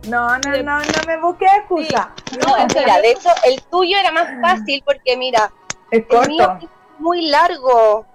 No, 0.09 0.37
no, 0.39 0.51
no, 0.63 0.79
no 0.79 0.83
me 1.07 1.17
busques 1.21 1.49
excusa. 1.59 2.11
No, 2.45 2.55
mira, 2.75 3.01
de 3.01 3.11
hecho, 3.11 3.29
el 3.45 3.61
tuyo 3.63 3.97
era 3.99 4.11
más 4.11 4.27
fácil 4.41 4.81
porque, 4.85 5.17
mira, 5.17 5.51
Es 5.91 6.03
el 6.09 6.27
mío 6.27 6.47
corto. 6.47 6.65
es 6.65 6.99
muy 6.99 7.29
largo. 7.29 8.05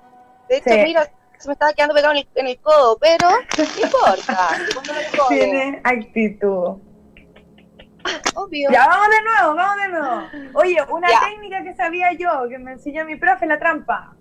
De 0.49 0.57
hecho, 0.59 0.71
Sí. 0.71 0.81
mira, 0.85 1.05
se 1.39 1.49
me 1.49 1.53
estaba 1.55 1.73
quedando 1.73 1.95
pegado 1.95 2.13
en 2.15 2.19
el, 2.21 2.29
en 2.35 2.47
el 2.47 2.61
codo, 2.61 2.97
pero 2.99 3.29
no 3.31 3.65
importa. 3.85 4.49
Tiene 5.29 5.81
actitud. 5.85 6.79
Obvio. 8.35 8.71
Ya, 8.71 8.87
vamos 8.89 9.07
de 9.09 9.23
nuevo, 9.23 9.55
vamos 9.55 9.77
de 9.83 9.89
nuevo. 9.89 10.59
Oye, 10.59 10.77
una 10.91 11.09
Ya. 11.09 11.21
técnica 11.29 11.63
que 11.63 11.75
sabía 11.75 12.13
yo, 12.13 12.49
que 12.49 12.59
me 12.59 12.73
enseñó 12.73 13.05
mi 13.05 13.17
profe, 13.17 13.47
la 13.47 13.59
trampa. 13.59 14.15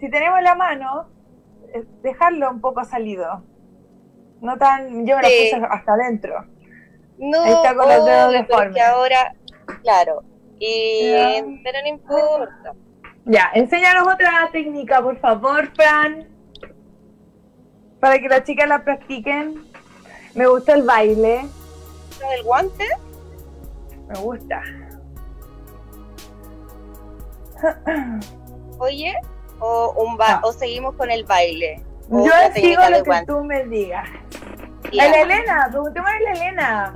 Si 0.00 0.08
tenemos 0.10 0.40
la 0.42 0.54
mano, 0.54 1.08
eh, 1.74 1.84
dejarlo 2.02 2.50
un 2.50 2.60
poco 2.60 2.84
salido. 2.84 3.42
No 4.40 4.56
tan, 4.56 5.04
yo 5.06 5.16
me 5.16 5.22
lo 5.22 5.28
Sí. 5.28 5.50
puse 5.52 5.66
hasta 5.68 5.92
adentro. 5.92 6.46
No, 7.18 7.42
Ahí 7.42 7.52
está 7.52 7.74
con 7.74 7.88
los 7.88 8.04
dedos 8.04 8.32
que 8.32 8.38
deformes. 8.38 8.82
ahora, 8.82 9.34
claro. 9.82 10.22
Y. 10.58 11.10
Pero 11.64 11.78
no 11.82 11.88
importa. 11.88 12.72
Ya, 13.24 13.50
enséñanos 13.54 14.06
otra 14.12 14.48
técnica, 14.52 15.02
por 15.02 15.18
favor, 15.18 15.68
Fran. 15.74 16.28
Para 18.00 18.18
que 18.18 18.28
las 18.28 18.44
chicas 18.44 18.68
la 18.68 18.82
practiquen. 18.84 19.66
Me 20.34 20.46
gusta 20.46 20.74
el 20.74 20.82
baile. 20.84 21.46
¿Lo 22.20 22.30
del 22.30 22.42
guante? 22.44 22.84
Me 24.08 24.18
gusta. 24.20 24.62
Oye, 28.78 29.14
o, 29.58 29.92
un 29.96 30.16
ba 30.16 30.40
o 30.44 30.52
seguimos 30.52 30.94
con 30.94 31.10
el 31.10 31.24
baile. 31.24 31.82
Yo 32.10 32.30
sigo 32.54 32.82
lo 32.88 32.96
que 32.98 33.02
guante. 33.02 33.26
tú 33.32 33.44
me 33.44 33.64
digas. 33.64 34.08
Ya. 34.92 35.06
El 35.06 35.30
Elena, 35.30 35.68
preguntémosle 35.70 36.16
a 36.16 36.20
la 36.20 36.32
Elena. 36.32 36.94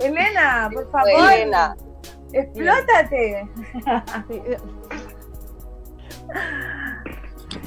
Elena, 0.00 0.70
por 0.72 0.90
favor. 0.90 1.32
Elena. 1.32 1.76
Explótate. 2.32 3.48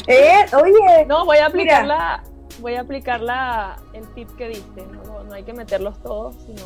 Eh, 0.08 0.46
oye. 0.56 1.06
No, 1.06 1.26
voy 1.26 1.38
a 1.38 1.48
aplicar 1.48 1.84
Mira. 1.84 1.96
la, 1.96 2.24
voy 2.60 2.76
a 2.76 2.82
aplicar 2.82 3.22
la, 3.22 3.78
el 3.94 4.08
tip 4.14 4.30
que 4.36 4.50
diste. 4.50 4.86
No, 4.86 5.04
no, 5.04 5.24
no 5.24 5.34
hay 5.34 5.44
que 5.44 5.54
meterlos 5.54 6.02
todos, 6.02 6.36
sino 6.46 6.62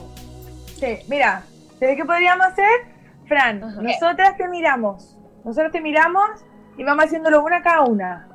Sí, 0.79 0.99
mira, 1.07 1.41
¿sabes 1.79 1.95
qué 1.97 2.05
podríamos 2.05 2.45
hacer? 2.47 2.69
Fran, 3.27 3.63
Ajá. 3.63 3.81
nosotras 3.81 4.37
te 4.37 4.47
miramos. 4.47 5.17
Nosotros 5.43 5.71
te 5.71 5.81
miramos 5.81 6.29
y 6.77 6.83
vamos 6.83 7.05
haciéndolo 7.05 7.43
una 7.43 7.61
cada 7.61 7.81
una. 7.81 8.27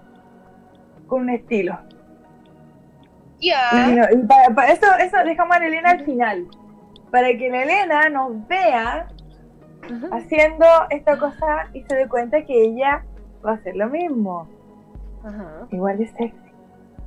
Con 1.06 1.22
un 1.22 1.30
estilo. 1.30 1.78
Ya. 3.42 3.68
Y 3.90 3.94
no- 3.96 4.06
y 4.10 4.26
para, 4.26 4.54
para 4.54 4.72
eso, 4.72 4.86
eso 5.00 5.16
dejamos 5.24 5.54
a 5.56 5.60
la 5.60 5.66
Elena 5.66 5.90
al 5.90 6.04
final. 6.04 6.46
para 7.10 7.28
que 7.36 7.50
la 7.50 7.62
Elena 7.64 8.08
nos 8.08 8.48
vea 8.48 9.06
haciendo 10.12 10.64
esta 10.88 11.18
cosa 11.18 11.68
y 11.74 11.82
se 11.82 11.94
dé 11.96 12.08
cuenta 12.08 12.42
que 12.46 12.64
ella 12.64 13.04
va 13.44 13.50
a 13.50 13.54
hacer 13.56 13.76
lo 13.76 13.88
mismo. 13.90 14.48
Ajá. 15.24 15.66
Igual 15.70 15.98
de 15.98 16.06
sexy, 16.06 16.32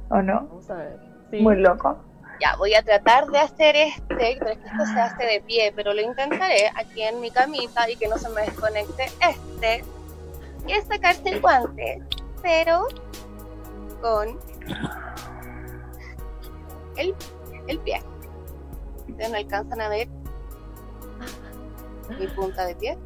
¿o 0.10 0.22
no? 0.22 0.42
Vamos 0.48 0.70
a 0.70 0.76
ver. 0.76 1.00
Sí. 1.32 1.40
Muy 1.42 1.56
loco. 1.56 1.98
Ya, 2.40 2.56
voy 2.58 2.74
a 2.76 2.84
tratar 2.84 3.26
de 3.28 3.40
hacer 3.40 3.76
este, 3.78 4.38
pero 4.40 4.52
es 4.52 4.58
que 4.60 4.68
esto 4.68 4.86
se 4.94 5.00
hace 5.00 5.24
de 5.26 5.42
pie, 5.42 5.74
pero 5.76 5.94
lo 5.94 6.02
intentaré 6.02 6.68
aquí 6.76 7.02
en 7.02 7.20
mi 7.22 7.32
camita 7.32 7.90
y 7.90 7.96
que 7.96 8.08
no 8.08 8.18
se 8.18 8.30
me 8.30 8.42
desconecte 8.42 9.06
este. 9.28 9.84
Y 10.68 10.74
es 10.74 10.86
sacarse 10.86 11.30
el 11.30 11.42
guante, 11.42 12.04
pero 12.44 12.86
con 14.02 14.38
el, 16.98 17.16
el 17.68 17.80
pie. 17.80 18.02
Ustedes 19.08 19.30
no 19.32 19.38
alcanzan 19.38 19.82
a 19.82 19.90
ver 19.90 20.08
mi 22.20 22.28
punta 22.28 22.66
de 22.66 22.76
pie. 22.76 22.98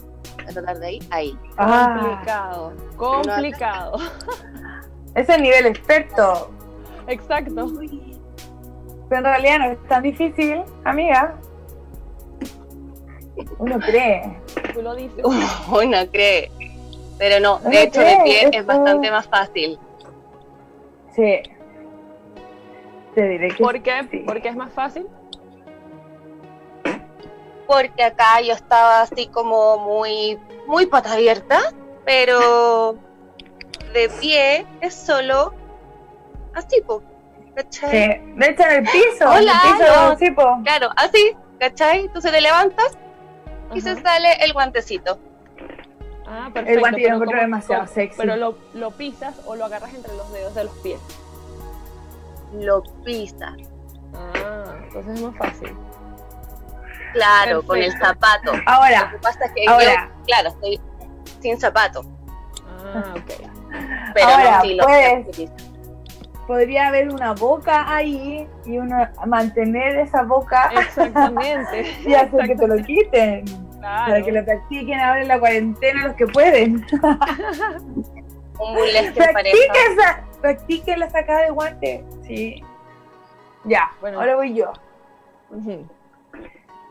A 0.48 0.52
tratar 0.52 0.80
de 0.80 0.88
ahí, 0.88 1.00
ahí. 1.12 1.40
Ah, 1.58 2.00
Complicado. 2.02 2.74
Complicado. 2.96 3.98
ese 5.16 5.32
es 5.36 5.42
nivel 5.42 5.66
experto. 5.68 6.52
Exacto. 7.08 7.68
Pero 9.10 9.18
en 9.20 9.24
realidad 9.24 9.60
no 9.60 9.66
es 9.66 9.88
tan 9.88 10.04
difícil, 10.04 10.64
amiga. 10.86 11.36
Uno 13.58 13.80
cree. 13.80 14.40
Tú 14.74 14.82
lo 14.82 14.96
dices. 14.96 15.24
Uy, 15.24 15.88
no 15.88 16.08
cree. 16.12 16.52
Pero 17.18 17.40
no, 17.40 17.60
de 17.60 17.84
hecho 17.84 18.00
de 18.00 18.18
pie 18.24 18.50
es 18.54 18.66
bastante 18.66 19.12
más 19.12 19.28
fácil. 19.28 19.78
Sí. 21.16 21.42
Te 23.16 23.28
diré 23.28 23.50
que 23.50 23.64
¿Por 23.64 23.82
qué? 23.82 24.08
sí. 24.12 24.26
Es 24.44 24.56
más 24.56 24.72
fácil. 24.74 25.08
porque 27.68 28.04
acá 28.04 28.42
yo 28.42 28.54
estaba 28.54 29.02
así 29.02 29.28
como 29.28 29.78
muy, 29.78 30.40
muy 30.66 30.88
pata 30.88 31.14
abierta, 31.14 31.60
pero 32.04 32.96
de 33.94 34.10
pie 34.20 34.66
es 34.82 34.96
solo 34.96 35.54
así, 36.56 36.82
po, 36.82 37.04
¿cachai? 37.56 37.92
Sí. 37.92 38.34
De 38.38 38.46
hecho, 38.48 38.64
en 38.64 38.72
el 38.72 38.84
piso. 38.84 39.30
Hola, 39.30 39.54
en 39.64 39.70
el 39.72 39.78
piso, 39.78 40.10
no. 40.10 40.18
sí, 40.18 40.32
po. 40.32 40.60
Claro, 40.64 40.90
así, 40.96 41.36
¿cachai? 41.60 42.06
Entonces 42.06 42.32
te 42.32 42.42
levantas 42.42 42.98
y 43.76 43.82
se 43.82 44.02
sale 44.02 44.34
el 44.44 44.52
guantecito. 44.54 45.20
Ah, 46.26 46.50
perfecto. 46.52 46.74
El 46.74 46.80
guante 46.80 47.02
yo 47.02 47.10
lo 47.10 47.14
encuentro 47.16 47.36
¿cómo- 47.38 47.42
demasiado 47.42 47.86
sexy. 47.88 48.18
Pero 48.18 48.36
lo, 48.36 48.58
lo 48.74 48.90
pisas 48.92 49.40
o 49.46 49.56
lo 49.56 49.66
agarras 49.66 49.94
entre 49.94 50.16
los 50.16 50.32
dedos 50.34 50.56
de 50.56 50.64
los 50.64 50.74
pies. 50.80 51.00
Lo 52.54 52.82
pisas, 53.04 53.54
Ah, 54.14 54.76
entonces 54.84 55.16
es 55.16 55.22
más 55.22 55.36
fácil. 55.38 55.76
claro, 57.14 57.62
con 57.64 57.78
el 57.80 57.92
zapato. 57.98 58.54
Lo 58.56 58.62
Ahora, 58.66 59.10
que 59.12 59.18
pasa 59.20 59.46
es 59.46 59.52
que 59.54 59.68
Ahora. 59.68 60.10
yo, 60.18 60.24
claro, 60.26 60.50
estoy 60.50 60.80
sin 61.42 61.60
zapato, 61.60 62.02
Ah, 62.94 63.14
ok. 63.16 63.50
pero 64.16 64.28
Ahora, 64.28 64.56
no, 64.58 64.62
sí 64.64 64.76
lo 64.76 64.84
puedes. 64.86 65.28
utilizo. 65.28 65.54
podría 66.48 66.88
haber 66.88 67.10
una 67.14 67.34
boca 67.34 67.86
ahí 67.94 68.48
y 68.66 68.78
uno 68.80 69.08
mantener 69.28 70.00
esa 70.00 70.24
boca 70.24 70.72
Exactamente. 70.80 71.96
y 72.06 72.14
hacer 72.16 72.48
que 72.48 72.56
te 72.56 72.68
lo 72.68 72.76
quiten. 72.84 73.46
Claro. 73.80 74.12
Para 74.12 74.22
que 74.26 74.32
lo 74.32 74.44
practiquen 74.44 75.00
ahora 75.00 75.22
en 75.22 75.28
la 75.28 75.40
cuarentena 75.40 76.08
los 76.08 76.16
que 76.16 76.26
pueden. 76.28 76.86
Un 78.60 78.74
burlesque 78.76 79.24
en 79.24 79.34
pareja. 79.34 80.26
Practiquen 80.42 81.00
la 81.00 81.10
sacada 81.10 81.44
de 81.44 81.52
guante. 81.52 82.04
Sí. 82.26 82.62
Ya, 83.66 83.92
Bueno. 84.00 84.20
ahora 84.20 84.36
voy 84.36 84.54
yo. 84.56 84.72
Ujú. 85.50 85.88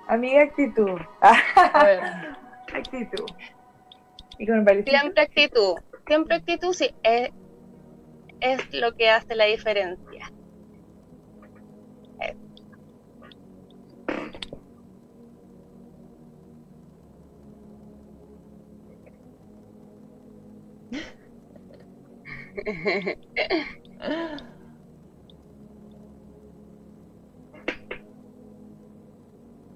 Amiga, 0.08 0.42
actitud. 0.42 0.98
A 1.20 1.84
ver. 1.84 2.00
actitud. 2.74 3.26
Y 4.38 4.46
con. 4.46 4.64
Siempre 4.84 5.22
actitud, 5.22 5.74
siempre 6.06 6.36
actitud, 6.36 6.72
sí, 6.72 6.94
es, 7.02 7.30
es 8.40 8.72
lo 8.72 8.94
que 8.94 9.10
hace 9.10 9.34
la 9.34 9.46
diferencia. 9.46 10.30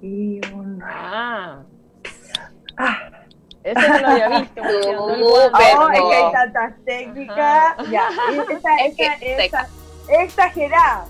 Y 0.03 0.41
un... 0.53 0.83
Ah, 0.85 1.65
Ah, 2.77 2.97
ese 3.63 3.89
no 3.89 3.99
lo 4.01 4.09
había 4.09 4.29
visto. 4.41 4.63
oh, 4.99 5.91
es 5.91 6.01
que 6.01 6.15
hay 6.15 6.33
tantas 6.33 6.85
técnicas. 6.85 7.77
Ya, 7.91 8.09
y 8.33 8.39
esa, 8.53 8.77
Es 8.77 8.97
que 8.97 9.07
esa, 9.07 9.19
seca. 9.19 9.69
esa, 10.09 10.23
exagerada. 10.23 11.07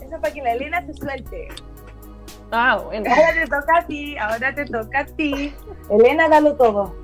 Eso 0.00 0.20
para 0.20 0.32
que 0.34 0.42
la 0.42 0.52
Elena 0.52 0.84
se 0.86 0.94
suelte. 0.94 1.48
Ah, 2.50 2.78
bueno. 2.84 3.10
Ahora 3.10 3.32
te 3.34 3.46
toca 3.46 3.78
a 3.78 3.86
ti, 3.86 4.16
ahora 4.18 4.54
te 4.54 4.64
toca 4.64 5.00
a 5.00 5.06
ti. 5.06 5.54
Elena, 5.90 6.28
dalo 6.28 6.54
todo. 6.56 6.94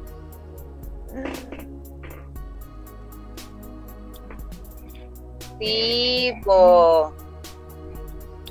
Sí, 5.60 6.32
po. 6.44 7.12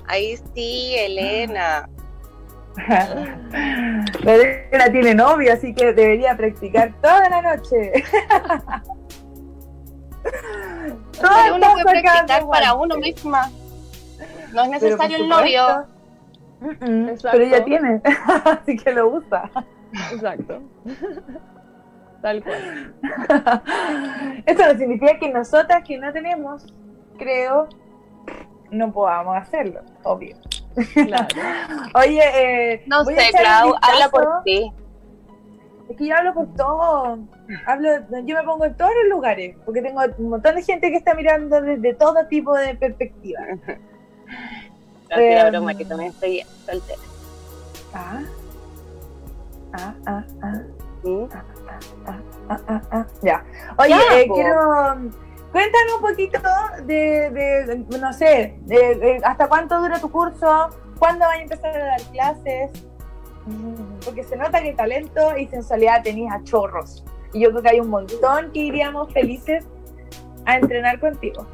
Ahí 0.08 0.38
sí, 0.54 0.96
Elena. 0.98 1.90
La 2.88 4.36
Elena 4.36 4.92
tiene 4.92 5.16
novio, 5.16 5.54
así 5.54 5.74
que 5.74 5.94
debería 5.94 6.38
practicar 6.38 6.94
toda 7.02 7.30
la 7.30 7.42
noche. 7.42 7.92
Pero 11.22 11.56
uno 11.56 11.72
puede 11.74 12.02
practicar 12.02 12.48
para 12.48 12.74
uno 12.74 12.98
misma. 12.98 13.52
No 14.54 14.64
es 14.64 14.70
Pero 14.70 14.82
necesario 14.82 15.18
el 15.18 15.30
novio. 15.30 15.86
Pero 16.80 17.44
ella 17.44 17.64
tiene, 17.64 18.02
así 18.46 18.76
que 18.78 18.92
lo 18.92 19.10
usa. 19.10 19.50
Exacto. 20.12 20.62
Tal 22.22 22.44
cual. 22.44 22.94
Eso 24.46 24.66
no 24.66 24.78
significa 24.78 25.18
que 25.20 25.30
nosotras 25.30 25.84
que 25.86 25.98
no 25.98 26.12
tenemos, 26.12 26.66
creo, 27.20 27.68
no 28.72 28.92
podamos 28.92 29.38
hacerlo, 29.38 29.82
obvio. 30.04 30.36
Claro. 30.94 31.28
Oye, 31.96 32.22
eh, 32.74 32.84
No 32.88 33.04
sé, 33.06 33.16
Clau, 33.38 33.76
habla 33.82 34.10
por 34.10 34.44
ti. 34.44 34.72
Es 35.90 35.98
que 35.98 36.06
yo 36.08 36.16
hablo 36.16 36.34
por 36.36 36.48
todo. 36.56 37.18
Hablo, 37.66 37.90
yo 38.24 38.36
me 38.36 38.44
pongo 38.44 38.66
en 38.66 38.76
todos 38.78 38.92
los 39.02 39.10
lugares, 39.10 39.56
porque 39.66 39.82
tengo 39.82 40.02
un 40.20 40.30
montón 40.30 40.56
de 40.56 40.62
gente 40.62 40.90
que 40.92 40.98
está 40.98 41.16
mirando 41.16 41.60
desde 41.62 41.94
todo 41.96 42.26
tipo 42.28 42.56
de 42.56 42.76
perspectivas. 42.76 43.46
No 45.12 45.18
Em. 45.18 45.50
broma, 45.50 45.74
que 45.74 45.86
también 45.86 46.12
estoy 46.12 46.44
soltera. 46.68 47.00
Ah, 47.96 48.22
ah, 49.74 49.94
ah, 50.06 50.24
ah. 50.44 50.62
¿Mm? 51.02 51.24
Ah, 51.34 52.20
ah, 52.50 52.60
ah, 52.68 52.82
ah. 52.92 53.06
Ya. 53.24 53.44
Oye, 53.80 53.90
Ya, 53.90 54.20
eh, 54.20 54.26
po. 54.28 54.36
quiero. 54.36 54.96
Cuéntanos 55.52 55.94
un 55.96 56.02
poquito 56.02 56.40
de, 56.84 57.30
de, 57.32 57.86
no 58.00 58.14
sé, 58.14 58.56
de- 58.62 58.96
de 58.96 59.22
hasta 59.24 59.48
cuánto 59.48 59.80
dura 59.80 60.00
tu 60.00 60.12
curso, 60.12 60.70
cuándo 61.00 61.26
vas 61.26 61.38
a 61.38 61.42
empezar 61.42 61.76
a 61.76 61.86
dar 61.86 62.02
clases, 62.12 62.72
porque 64.06 64.24
se 64.24 64.36
nota 64.38 64.62
que 64.62 64.74
talento 64.74 65.36
y 65.38 65.48
sensualidad 65.48 66.04
tenías 66.04 66.36
a 66.36 66.44
chorros. 66.44 67.04
Y 67.34 67.42
yo 67.42 67.50
creo 67.50 67.62
que 67.64 67.70
hay 67.70 67.80
un 67.80 67.90
montón 67.90 68.52
que 68.52 68.60
iríamos 68.60 69.12
felices 69.12 69.66
a 70.46 70.56
entrenar 70.58 71.00
contigo. 71.00 71.46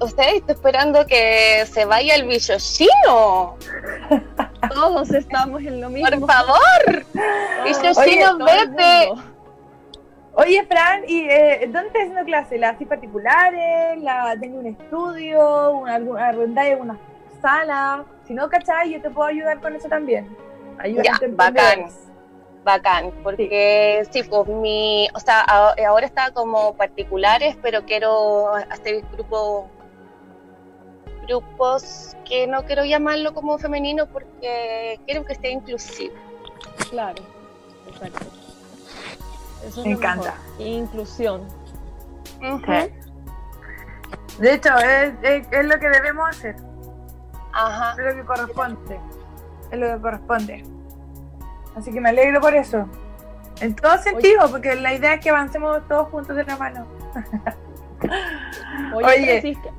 Usted 0.00 0.36
está 0.36 0.52
esperando 0.52 1.04
que 1.06 1.66
se 1.66 1.84
vaya 1.84 2.14
el 2.14 2.26
bicho 2.28 2.54
chino. 2.58 3.56
Todos 4.72 5.10
estamos 5.10 5.60
en 5.62 5.80
lo 5.80 5.90
mismo. 5.90 6.20
Por 6.20 6.30
favor. 6.30 7.04
Bicho 7.64 8.02
chino, 8.04 8.38
vete. 8.38 9.10
Oye, 10.40 10.64
Fran, 10.66 11.02
¿y 11.08 11.28
eh, 11.28 11.62
dónde 11.64 11.88
estás 11.88 12.02
haciendo 12.02 12.24
clases? 12.24 12.60
¿Las 12.60 12.76
así 12.76 12.84
particulares? 12.84 14.00
¿La 14.00 14.36
tenés 14.38 14.56
un 14.56 14.66
estudio? 14.66 15.72
¿Una, 15.72 15.96
arrendáis 15.96 16.74
alguna 16.74 16.96
sala? 17.42 18.04
Si 18.24 18.34
no, 18.34 18.48
¿cachai? 18.48 18.92
Yo 18.92 19.02
te 19.02 19.10
puedo 19.10 19.30
ayudar 19.30 19.60
con 19.60 19.74
eso 19.74 19.88
también. 19.88 20.28
Ayudar 20.78 21.06
Ya, 21.06 21.18
bacán. 21.30 21.86
Bacán, 22.62 23.12
porque 23.24 24.06
sí, 24.12 24.22
pues 24.22 24.46
mi, 24.46 25.08
o 25.12 25.18
sea, 25.18 25.40
ahora 25.40 26.06
está 26.06 26.30
como 26.30 26.72
particulares, 26.74 27.58
pero 27.60 27.84
quiero 27.84 28.54
hacer 28.54 29.02
grupos, 29.10 29.64
grupos 31.26 32.16
que 32.24 32.46
no 32.46 32.64
quiero 32.64 32.84
llamarlo 32.84 33.34
como 33.34 33.58
femenino 33.58 34.06
porque 34.06 35.00
quiero 35.04 35.24
que 35.24 35.32
esté 35.32 35.50
inclusivo. 35.50 36.14
Claro. 36.90 37.24
Exacto. 37.88 38.47
Eso 39.66 39.80
es 39.80 39.86
Me 39.86 39.92
encanta. 39.92 40.34
mejor. 40.58 40.66
Inclusión. 40.66 41.48
De 44.38 44.54
hecho, 44.54 44.76
es, 44.78 45.12
es- 45.22 45.46
es 45.50 45.64
lo 45.66 45.78
que 45.80 45.88
debemos 45.88 46.28
hacer, 46.28 46.54
Ajá. 47.52 47.92
es 47.98 47.98
lo 48.14 48.20
que 48.20 48.26
corresponde. 48.26 49.00
es 49.70 49.78
lo 49.78 49.86
que 49.96 50.00
corresponde. 50.00 50.64
Así 51.76 51.92
que 51.92 52.00
me 52.00 52.08
alegro 52.10 52.40
por 52.40 52.54
eso. 52.54 52.88
En 53.60 53.74
todo 53.74 53.98
sentido, 53.98 54.48
porque 54.50 54.76
la 54.76 54.94
idea 54.94 55.14
es 55.14 55.20
que 55.20 55.30
avancemos 55.30 55.86
todos 55.88 56.08
juntos 56.08 56.36
de 56.36 56.44
la 56.44 56.56
mano. 56.56 56.86
Oye, 58.94 59.04
Oye. 59.06 59.40
Francisca, 59.40 59.70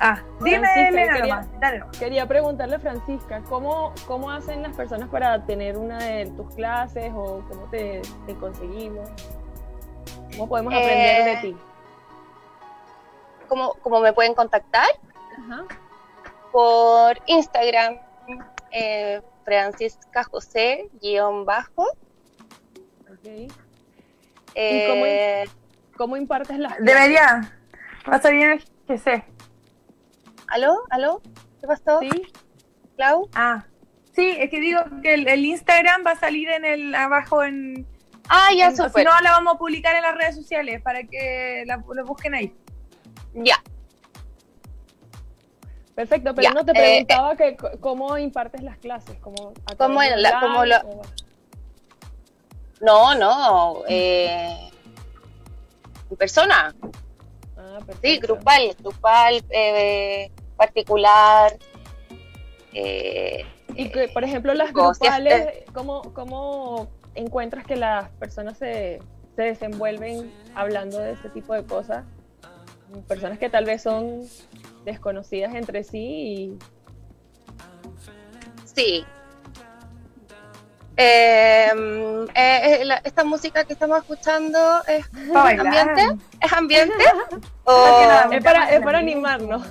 Ah, 0.00 0.20
dime, 0.40 0.88
Elena, 0.88 1.12
quería- 1.14 1.34
nomás, 1.36 1.60
dale 1.60 1.78
nomás. 1.78 1.98
quería 1.98 2.26
preguntarle 2.26 2.76
a 2.76 2.78
Francisca, 2.80 3.40
¿cómo, 3.48 3.92
¿cómo 4.06 4.30
hacen 4.30 4.62
las 4.62 4.74
personas 4.76 5.08
para 5.08 5.44
tener 5.44 5.76
una 5.78 5.98
de 5.98 6.26
tus 6.36 6.52
clases 6.54 7.12
o 7.14 7.42
cómo 7.48 7.68
te, 7.70 8.02
te 8.26 8.34
conseguimos? 8.36 9.08
¿Cómo 10.32 10.48
podemos 10.48 10.74
aprender 10.74 11.24
de 11.24 11.32
Eh, 11.32 11.38
ti? 11.42 11.56
¿Cómo, 13.48 13.74
cómo 13.82 14.00
me 14.00 14.12
pueden 14.12 14.34
contactar? 14.34 14.86
Ajá. 15.38 15.64
Por 16.50 17.18
Instagram, 17.26 17.98
eh, 18.70 19.20
Francisca 19.44 20.24
José, 20.24 20.88
guion 21.00 21.44
bajo. 21.44 21.84
ok. 23.10 23.50
Eh, 24.54 25.44
¿Cómo 25.96 26.16
impartes 26.16 26.58
las 26.58 26.74
clases? 26.76 26.86
Debería. 26.94 27.52
Va 28.10 28.16
a 28.16 28.20
salir 28.20 28.42
en 28.42 28.50
el 28.52 28.64
GC. 28.88 29.24
¿Aló? 30.52 30.82
¿Aló? 30.90 31.22
¿Qué 31.60 31.66
pasó? 31.66 32.00
¿Sí? 32.00 32.10
¿Clau? 32.96 33.28
Ah. 33.34 33.64
Sí, 34.14 34.36
es 34.38 34.50
que 34.50 34.60
digo 34.60 34.80
que 35.02 35.14
el, 35.14 35.26
el 35.26 35.44
Instagram 35.46 36.04
va 36.06 36.10
a 36.10 36.16
salir 36.16 36.50
en 36.50 36.66
el 36.66 36.94
abajo 36.94 37.42
en. 37.42 37.86
Ah, 38.28 38.48
ya, 38.56 38.66
en- 38.68 38.76
si 38.76 38.82
no, 38.82 39.20
la 39.22 39.30
vamos 39.32 39.54
a 39.54 39.58
publicar 39.58 39.96
en 39.96 40.02
las 40.02 40.14
redes 40.14 40.36
sociales 40.36 40.82
para 40.82 41.02
que 41.04 41.64
la, 41.66 41.76
lo 41.94 42.04
busquen 42.04 42.34
ahí. 42.34 42.54
Ya. 43.34 43.56
Perfecto, 45.94 46.34
pero 46.34 46.48
Ya, 46.48 46.54
no 46.54 46.64
te 46.64 46.72
eh, 46.72 46.74
preguntaba 46.74 47.36
que 47.36 47.56
c- 47.58 47.78
cómo 47.80 48.16
impartes 48.18 48.62
las 48.62 48.76
clases, 48.78 49.16
cómo, 49.20 49.54
¿Cómo 49.78 50.02
la- 50.02 50.40
cómo 50.40 50.64
lo- 50.66 50.76
o- 50.80 51.02
No, 52.80 53.14
no. 53.14 53.82
Eh, 53.88 54.70
en 56.10 56.16
persona. 56.16 56.74
Ah, 57.56 57.78
perfecto. 57.86 58.00
Sí, 58.02 58.18
grupal. 58.18 58.76
Grupal, 58.78 59.44
eh, 59.50 60.30
particular. 60.66 61.56
Eh, 62.72 63.44
Y 63.74 63.88
que, 63.90 64.08
por 64.08 64.22
ejemplo, 64.22 64.52
las 64.54 64.72
grupales, 64.72 65.64
¿cómo, 65.72 66.02
¿cómo 66.12 66.88
encuentras 67.14 67.64
que 67.64 67.76
las 67.76 68.08
personas 68.18 68.58
se, 68.58 69.00
se 69.36 69.42
desenvuelven 69.42 70.30
hablando 70.54 70.98
de 70.98 71.12
este 71.12 71.28
tipo 71.30 71.54
de 71.54 71.64
cosas? 71.64 72.04
Personas 73.08 73.38
que 73.38 73.48
tal 73.48 73.64
vez 73.64 73.82
son 73.82 74.22
desconocidas 74.84 75.54
entre 75.54 75.84
sí 75.84 75.98
y 75.98 76.58
Sí. 78.74 79.04
Eh, 80.96 81.70
eh, 82.34 82.84
la- 82.84 83.00
esta 83.04 83.24
música 83.24 83.64
que 83.64 83.72
estamos 83.72 83.98
escuchando 83.98 84.58
es 84.86 85.06
ambiente. 85.34 86.02
¿Es 86.40 86.52
ambiente? 86.52 86.94
O- 87.64 87.86
es 88.32 88.42
para, 88.44 88.70
es 88.70 88.80
para 88.82 88.98
animarnos. 88.98 89.62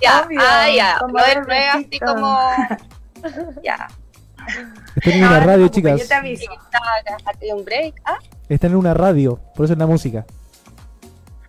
Ya, 0.00 0.22
Obvio, 0.26 0.40
ah, 0.42 0.68
ya. 0.74 0.96
como 1.00 1.12
No 1.14 1.24
es 1.24 1.36
así 1.74 1.98
como. 2.00 2.38
ya. 3.62 3.88
Están 4.96 5.12
en 5.12 5.24
una 5.24 5.40
te 5.40 5.46
radio, 5.46 5.68
chicas. 5.68 6.00
Yo 6.00 6.08
te 6.08 6.14
aviso. 6.14 6.50
Aquí 7.26 7.52
un 7.52 7.64
break. 7.64 7.94
Ah, 8.04 8.18
Están 8.48 8.70
en 8.72 8.76
una 8.78 8.94
radio, 8.94 9.36
por 9.54 9.64
eso 9.64 9.74
es 9.74 9.78
la 9.78 9.86
música. 9.86 10.24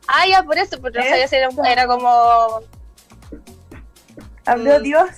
ah, 0.08 0.26
ya, 0.30 0.44
por 0.44 0.58
eso, 0.58 0.78
pero 0.82 1.02
no 1.02 1.10
sabía 1.10 1.28
si 1.28 1.36
era, 1.38 1.50
era 1.68 1.88
como 1.88 2.62
Habló 4.46 4.80
Mm. 4.80 4.84
Dios. 4.84 5.10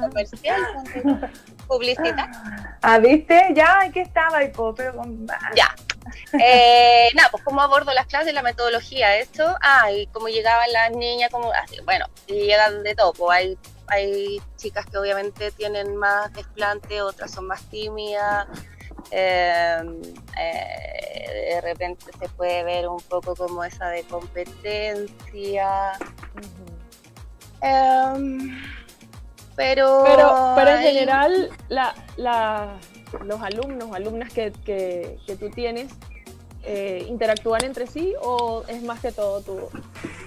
comercial, 0.00 0.60
publicidad. 1.68 2.28
Ah, 2.82 2.98
¿viste? 2.98 3.52
Ya, 3.54 3.80
aquí 3.80 4.00
estaba, 4.00 4.42
y 4.42 4.48
po, 4.50 4.74
pero 4.74 4.94
con... 4.96 5.26
Ya. 5.54 5.74
Eh, 6.40 7.08
nada, 7.14 7.28
pues 7.30 7.42
cómo 7.44 7.60
abordo 7.62 7.92
las 7.92 8.06
clases, 8.06 8.32
la 8.34 8.42
metodología, 8.42 9.16
esto. 9.16 9.56
Ah, 9.60 9.90
y 9.92 10.06
cómo 10.08 10.28
llegaban 10.28 10.70
las 10.72 10.90
niñas, 10.92 11.30
como, 11.30 11.52
así, 11.52 11.78
bueno, 11.84 12.06
llegan 12.26 12.82
de 12.82 12.94
todo. 12.94 13.12
pues, 13.12 13.30
hay, 13.38 13.58
hay 13.88 14.40
chicas 14.56 14.86
que 14.86 14.98
obviamente 14.98 15.50
tienen 15.52 15.96
más 15.96 16.32
desplante, 16.32 17.02
otras 17.02 17.30
son 17.30 17.46
más 17.46 17.62
tímidas. 17.70 18.46
eh, 19.10 19.82
eh, 20.38 21.52
de 21.54 21.60
repente 21.60 22.06
se 22.18 22.28
puede 22.30 22.64
ver 22.64 22.88
un 22.88 23.00
poco 23.02 23.34
como 23.36 23.62
esa 23.64 23.88
de 23.88 24.02
competencia. 24.04 25.92
em, 27.60 28.62
pero, 29.54 30.02
Pero, 30.04 30.52
pero 30.56 30.70
en 30.72 30.82
general, 30.82 31.50
la, 31.68 31.94
la- 32.16 32.76
los 33.24 33.40
alumnos 33.40 33.90
o 33.90 33.94
alumnas 33.94 34.32
que, 34.32 34.52
que- 34.64 35.18
tú 35.36 35.50
tienes 35.50 35.92
eh, 36.62 37.04
interactúan 37.08 37.64
entre 37.64 37.86
sí 37.86 38.14
o 38.20 38.64
es 38.66 38.82
más 38.82 39.00
que 39.00 39.12
todo 39.12 39.40
tú 39.40 39.68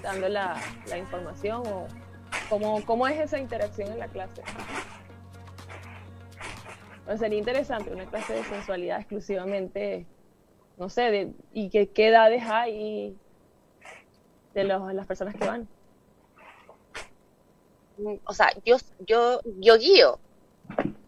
dando 0.02 0.30
la, 0.30 0.58
información 0.98 1.64
o 1.68 1.88
cómo, 2.50 2.86
cómo 2.86 3.08
es 3.08 3.20
esa 3.20 3.40
interacción 3.40 3.92
en 3.92 4.00
la 4.00 4.08
clase. 4.08 4.42
Pues 7.06 7.20
sería 7.20 7.40
interesante 7.40 7.92
una 7.92 8.06
clase 8.06 8.34
de 8.34 8.44
sensualidad 8.44 9.00
exclusivamente, 9.00 10.06
no 10.78 10.90
sé, 10.90 11.12
de, 11.12 11.34
y 11.54 11.70
que, 11.70 11.90
qué 11.90 12.08
edades 12.08 12.44
hay 12.46 13.18
de 14.54 14.64
las 14.64 15.08
personas 15.08 15.36
que 15.36 15.46
van. 15.46 15.68
o 18.26 18.34
sea, 18.34 18.50
yo, 18.66 18.78
yo, 19.06 19.42
yo 19.60 19.78
guío. 19.78 20.20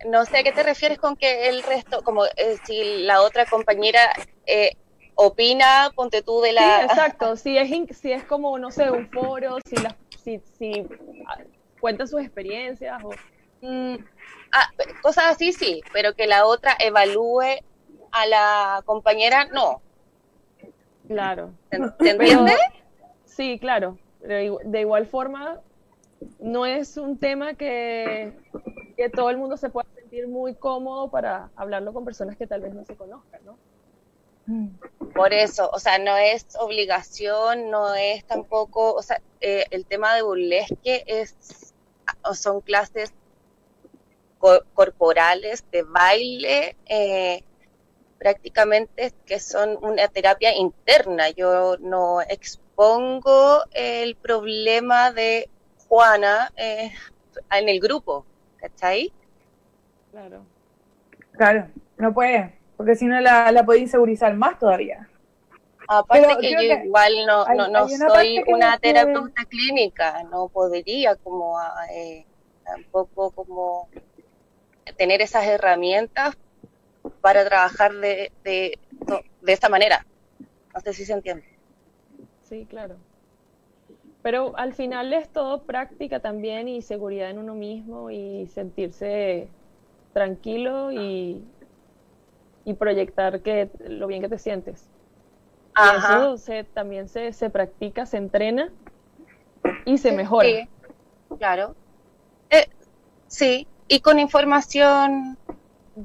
No 0.06 0.26
sé 0.26 0.39
a 0.39 0.43
qué 0.43 0.52
te 0.52 0.64
refieres 0.64 0.97
con 0.97 1.16
que 1.16 1.49
el 1.49 1.64
resto, 1.64 2.04
como 2.04 2.26
eh, 2.26 2.58
si 2.66 3.04
la 3.04 3.22
otra 3.22 3.45
compañera 3.45 3.99
eh, 4.45 4.72
opina, 5.16 5.91
ponte 5.95 6.22
tú 6.22 6.41
de 6.41 6.54
la... 6.54 6.62
Sí, 6.62 6.86
exacto. 6.86 7.36
Si 7.36 7.58
es, 7.58 7.97
si 7.97 8.12
es 8.12 8.24
como, 8.24 8.58
no 8.58 8.72
sé, 8.72 8.89
un 8.91 9.10
foro, 9.10 9.58
si, 9.66 9.76
las 9.78 9.95
si, 10.24 10.41
si 10.58 10.88
ah, 11.28 11.39
cuenta 11.80 12.08
sus 12.08 12.22
experiencias 12.22 13.02
o... 13.04 13.12
Mm, 13.62 13.97
ah, 14.54 14.70
cosas 15.02 15.26
así 15.28 15.54
sí, 15.54 15.82
pero 15.93 16.14
que 16.16 16.26
la 16.28 16.45
otra 16.45 16.76
evalúe 16.80 17.60
a 18.12 18.26
la 18.26 18.82
compañera, 18.86 19.45
no. 19.45 19.82
Claro. 21.08 21.52
¿Te, 21.70 21.78
te 21.78 21.89
Pero- 21.97 22.12
entiendes? 22.24 22.58
sí, 23.26 23.60
claro. 23.60 23.97
Pero 24.22 24.60
de 24.64 24.80
igual 24.82 25.06
forma, 25.08 25.60
no 26.39 26.65
es 26.65 26.97
un 26.97 27.17
tema 27.19 27.55
que, 27.55 28.34
que 28.97 29.09
todo 29.09 29.30
el 29.30 29.38
mundo 29.38 29.57
se 29.57 29.69
pueda 29.69 29.88
sentir 29.95 30.28
muy 30.28 30.55
cómodo 30.55 31.09
para 31.11 31.51
hablarlo 31.55 31.93
con 31.93 32.05
personas 32.05 32.38
que 32.38 32.47
tal 32.47 32.61
vez 32.61 32.74
no 32.74 32.86
se 32.86 32.95
conozcan, 32.95 33.41
¿no? 33.45 33.59
Por 35.13 35.34
eso, 35.34 35.69
o 35.74 35.80
sea, 35.80 35.99
no 35.99 36.17
es 36.17 36.47
obligación, 36.59 37.69
no 37.69 37.95
es 37.95 38.26
tampoco, 38.26 38.93
o 38.93 39.01
sea, 39.03 39.22
eh, 39.41 39.65
el 39.72 39.86
tema 39.86 40.15
de 40.15 40.22
burlesque 40.24 41.03
es, 41.07 41.74
son 42.34 42.61
clases 42.61 43.13
co- 44.39 44.63
corporales 44.74 45.65
de 45.72 45.84
baile, 45.84 46.78
eh, 46.88 47.43
prácticamente 48.19 49.13
que 49.26 49.39
son 49.39 49.78
una 49.84 50.07
terapia 50.09 50.55
interna. 50.55 51.30
Yo 51.32 51.78
no 51.80 52.22
expongo 52.22 53.63
el 53.74 54.17
problema 54.17 55.11
de 55.11 55.51
Juana 55.92 56.50
eh, 56.56 56.89
en 57.52 57.68
el 57.68 57.82
grupo, 57.82 58.26
¿cachai? 58.56 59.12
Claro. 60.10 60.46
Claro, 61.34 61.68
no 61.98 62.14
puede, 62.14 62.58
porque 62.78 62.96
si 62.96 63.08
no 63.08 63.20
la, 63.20 63.52
la 63.52 63.66
puede 63.66 63.80
insegurizar 63.82 64.34
más 64.36 64.58
todavía. 64.58 65.10
Aparte 65.89 66.26
Pero 66.30 66.39
que 66.39 66.52
yo 66.54 66.60
que 66.60 66.82
igual 66.86 67.12
no, 67.28 67.46
hay- 67.46 67.58
no, 67.58 67.68
no 67.68 67.80
hay 67.86 67.94
una 67.96 68.08
soy 68.10 68.44
una 68.48 68.78
que- 68.78 68.94
terapeuta 68.94 69.44
clínica, 69.44 70.24
no 70.32 70.48
podría 70.48 71.18
como 71.18 71.60
ah, 71.60 71.74
eh, 71.94 72.26
tampoco 72.64 73.32
como 73.32 73.89
tener 74.98 75.22
esas 75.22 75.46
herramientas 75.46 76.38
para 77.20 77.44
trabajar 77.44 77.92
de, 77.96 78.32
de, 78.46 78.80
de 79.42 79.52
esta 79.52 79.68
manera. 79.68 80.06
No 80.74 80.80
sé 80.80 80.94
si 80.94 81.04
se 81.04 81.12
entiende. 81.12 81.44
Sí, 82.48 82.66
claro. 82.70 82.96
Pero 84.24 84.55
al 84.57 84.74
final 84.74 85.13
es 85.13 85.30
todo 85.30 85.63
práctica 85.63 86.19
también 86.19 86.67
y 86.67 86.82
seguridad 86.82 87.30
en 87.30 87.39
uno 87.39 87.55
mismo 87.55 88.11
y 88.11 88.47
sentirse 88.47 89.47
tranquilo 90.13 90.91
y, 90.91 91.43
y 92.65 92.74
proyectar 92.76 93.41
que 93.41 93.69
lo 93.80 94.07
bien 94.07 94.22
que 94.22 94.30
te 94.30 94.38
sientes. 94.38 94.88
Y 95.76 95.97
eso 95.97 96.38
se, 96.38 96.65
también 96.65 97.07
se, 97.07 97.34
se 97.34 97.49
practica, 97.49 98.05
se 98.05 98.17
entrena 98.17 98.69
y 99.86 99.97
se 99.97 100.11
mejora. 100.11 100.47
Sí, 100.49 100.69
claro. 101.39 101.76
Eh, 102.49 102.67
sí, 103.28 103.67
y 103.88 104.01
con 104.01 104.19
información 104.19 105.38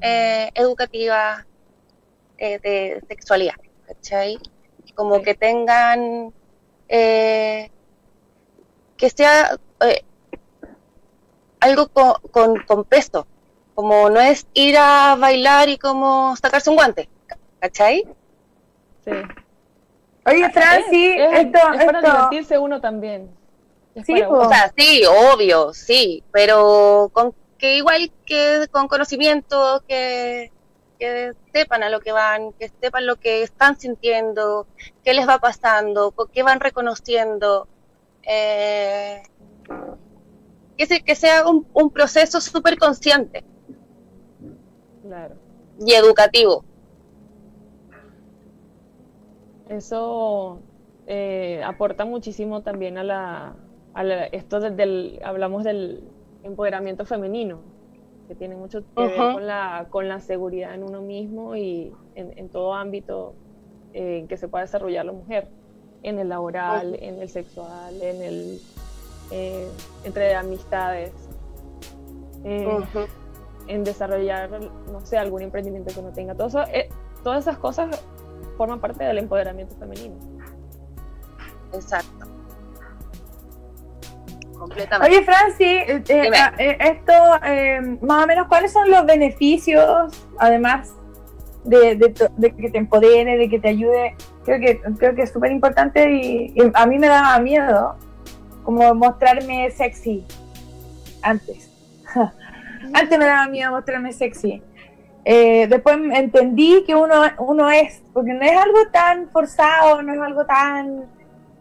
eh, 0.01 0.49
educativa 0.55 1.45
eh, 2.37 2.59
de 2.59 3.03
sexualidad, 3.07 3.55
¿cachai? 3.85 4.37
Como 4.95 5.15
Sí. 5.17 5.23
que 5.23 5.35
tengan, 5.35 6.33
eh, 6.87 7.69
que 8.97 9.09
sea, 9.09 9.57
eh, 9.81 10.03
algo 11.59 11.87
con, 11.89 12.13
con, 12.31 12.55
con 12.63 12.83
peso, 12.83 13.25
como 13.75 14.09
no 14.09 14.19
es 14.19 14.47
ir 14.53 14.77
a 14.77 15.15
bailar 15.15 15.69
y 15.69 15.77
como 15.77 16.35
sacarse 16.35 16.69
un 16.69 16.75
guante, 16.75 17.09
¿cachai? 17.59 18.03
Sí. 19.05 19.11
Oye, 20.25 20.49
Franci, 20.51 21.05
es, 21.11 21.33
es- 21.33 21.39
esto, 21.45 21.57
es 21.73 21.85
para 21.85 21.99
esto, 21.99 22.11
divertirse 22.11 22.57
uno 22.57 22.81
también. 22.81 23.29
Es 23.95 24.05
Sí. 24.05 24.21
O 24.29 24.47
sea, 24.49 24.71
sí, 24.77 25.03
obvio, 25.05 25.73
sí, 25.73 26.23
pero 26.31 27.09
con 27.13 27.33
que 27.57 27.77
igual 27.77 28.11
que 28.25 28.67
con 28.69 28.87
conocimiento, 28.87 29.81
que, 29.87 30.51
que 30.99 31.31
sepan 31.51 31.81
a 31.81 31.89
lo 31.89 31.99
que 32.01 32.11
van, 32.11 32.53
que 32.53 32.69
sepan 32.79 33.07
lo 33.07 33.15
que 33.15 33.41
están 33.41 33.79
sintiendo, 33.79 34.67
qué 35.03 35.13
les 35.15 35.27
va 35.27 35.39
pasando, 35.39 36.13
qué 36.31 36.43
van 36.43 36.59
reconociendo, 36.59 37.67
eh, 38.27 39.21
que, 40.77 40.85
se- 40.85 41.01
que 41.01 41.15
sea 41.15 41.47
un, 41.47 41.65
un 41.73 41.89
proceso 41.91 42.39
súper 42.41 42.77
consciente 42.77 43.43
Claro. 45.01 45.35
y 45.79 45.93
educativo. 45.93 46.63
Eso 49.69 50.61
eh, 51.05 51.61
aporta 51.63 52.05
muchísimo 52.05 52.61
también 52.63 52.97
a 52.97 53.03
la, 53.03 53.55
a 53.93 54.03
la- 54.03 54.25
esto 54.27 54.59
de- 54.59 54.71
del, 54.71 55.19
hablamos 55.23 55.63
del 55.63 56.01
empoderamiento 56.43 57.05
femenino, 57.05 57.61
que 58.27 58.35
tiene 58.35 58.55
mucho 58.55 58.81
que 58.95 59.03
ver 59.07 59.17
con 59.33 59.45
la, 59.45 59.87
con 59.91 60.07
la 60.07 60.19
seguridad 60.21 60.73
en 60.73 60.83
uno 60.83 61.01
mismo 61.01 61.55
y 61.55 61.91
en, 62.15 62.33
en 62.37 62.49
todo 62.49 62.73
ámbito 62.73 63.35
eh, 63.93 64.19
en 64.19 64.27
que 64.27 64.37
se 64.37 64.47
pueda 64.47 64.63
desarrollar 64.63 65.05
la 65.05 65.11
mujer, 65.13 65.49
en 66.03 66.19
el 66.19 66.29
laboral, 66.29 66.97
en 67.01 67.21
el 67.21 67.29
sexual, 67.29 68.01
en 68.01 68.21
el 68.21 68.61
eh, 69.31 69.67
entre 70.03 70.35
amistades, 70.35 71.11
eh, 72.43 72.79
en 73.67 73.83
desarrollar, 73.83 74.49
no 74.91 75.05
sé, 75.05 75.17
algún 75.17 75.41
emprendimiento 75.41 75.93
que 75.93 75.99
uno 75.99 76.11
tenga. 76.11 76.35
Todo 76.35 76.47
eso, 76.47 76.63
eh, 76.73 76.89
todas 77.23 77.43
esas 77.43 77.57
cosas 77.57 78.01
forman 78.57 78.79
parte 78.79 79.03
del 79.03 79.17
empoderamiento 79.17 79.75
femenino. 79.75 80.15
Exacto. 81.73 82.25
Completamente. 84.57 85.15
Oye, 85.15 85.25
Franci, 85.25 85.65
eh, 85.65 86.03
eh, 86.07 86.31
ah, 86.35 86.53
esto, 86.57 87.13
eh, 87.45 87.79
más 88.01 88.23
o 88.23 88.27
menos, 88.27 88.47
¿cuáles 88.47 88.71
son 88.71 88.89
los 88.89 89.05
beneficios, 89.05 90.13
además 90.39 90.93
de, 91.63 91.95
de 91.95 92.55
que 92.55 92.69
te 92.71 92.77
empodere, 92.77 93.37
de 93.37 93.49
que 93.49 93.59
te 93.59 93.67
ayude? 93.67 94.15
Creo 94.47 94.61
que, 94.61 94.79
creo 94.97 95.13
que 95.13 95.23
es 95.23 95.31
súper 95.33 95.51
importante 95.51 96.09
y, 96.09 96.53
y 96.55 96.71
a 96.73 96.85
mí 96.85 96.97
me 96.97 97.07
daba 97.07 97.37
miedo 97.39 97.97
como 98.63 98.95
mostrarme 98.95 99.69
sexy 99.71 100.25
antes. 101.21 101.69
antes 102.93 103.19
me 103.19 103.25
daba 103.25 103.49
miedo 103.49 103.71
mostrarme 103.71 104.13
sexy. 104.13 104.63
Eh, 105.25 105.67
después 105.67 105.97
entendí 106.13 106.85
que 106.87 106.95
uno, 106.95 107.23
uno 107.39 107.69
es, 107.69 108.01
porque 108.13 108.33
no 108.33 108.41
es 108.45 108.57
algo 108.57 108.87
tan 108.89 109.29
forzado, 109.31 110.01
no 110.01 110.13
es 110.13 110.21
algo 110.21 110.45
tan 110.45 111.03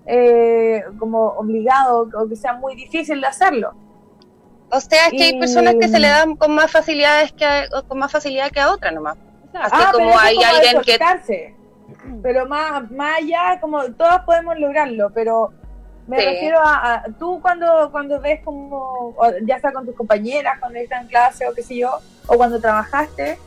eh, 0.06 0.84
como 0.96 1.30
obligado 1.30 2.08
o 2.14 2.28
que 2.28 2.36
sea 2.36 2.52
muy 2.52 2.76
difícil 2.76 3.20
de 3.20 3.26
hacerlo. 3.26 3.74
O 4.70 4.80
sea, 4.80 5.06
es 5.06 5.10
que 5.10 5.24
hay 5.24 5.40
personas 5.40 5.74
que 5.74 5.88
se 5.88 5.98
le 5.98 6.06
dan 6.06 6.36
con 6.36 6.54
más 6.54 6.70
facilidades 6.70 7.32
que 7.32 7.44
a, 7.44 7.66
con 7.88 7.98
más 7.98 8.12
facilidad 8.12 8.52
que 8.52 8.60
a 8.60 8.70
otras 8.70 8.94
nomás. 8.94 9.16
Así 9.52 9.74
Ah, 9.76 9.90
como 9.92 10.16
hay 10.16 10.36
alguien 10.36 10.82
que. 10.82 11.56
Pero 12.22 12.46
más, 12.46 12.90
más 12.90 13.18
allá, 13.18 13.58
como 13.60 13.82
todas 13.92 14.22
podemos 14.24 14.58
lograrlo, 14.58 15.10
pero 15.14 15.52
me 16.06 16.18
Sí. 16.20 16.24
refiero 16.26 16.58
a, 16.60 16.94
a- 16.94 17.04
tú 17.18 17.40
cuando, 17.40 17.88
cuando 17.90 18.20
ves 18.20 18.40
como, 18.44 19.14
ya 19.44 19.58
sea 19.60 19.72
con 19.72 19.84
tus 19.86 19.94
compañeras, 19.96 20.58
cuando 20.60 20.78
estás 20.78 21.02
en 21.02 21.08
clase 21.08 21.48
o 21.48 21.52
qué 21.54 21.62
sé 21.62 21.76
yo, 21.76 21.90
o 22.28 22.36
cuando 22.36 22.60
trabajaste, 22.60 23.38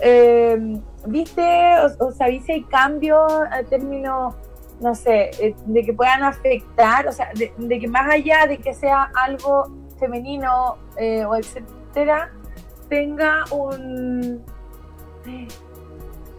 eh, 0.00 0.80
¿viste 1.06 1.74
o, 2.00 2.06
o 2.06 2.12
sabís 2.12 2.44
si 2.44 2.52
hay 2.52 2.62
cambios 2.64 3.30
a 3.50 3.62
términos, 3.62 4.34
no 4.80 4.94
sé, 4.96 5.30
eh, 5.38 5.54
de 5.66 5.82
que 5.84 5.92
puedan 5.92 6.24
afectar, 6.24 7.06
o 7.06 7.12
sea, 7.12 7.30
de, 7.34 7.52
de 7.56 7.78
que 7.78 7.86
más 7.86 8.10
allá 8.10 8.46
de 8.48 8.58
que 8.58 8.74
sea 8.74 9.10
algo 9.14 9.70
femenino 10.00 10.76
eh, 10.96 11.24
o 11.24 11.36
etcétera, 11.36 12.30
tenga 12.88 13.44
un... 13.52 14.44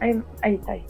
Ahí, 0.01 0.21
ahí 0.41 0.55
está, 0.55 0.73
ahí. 0.73 0.85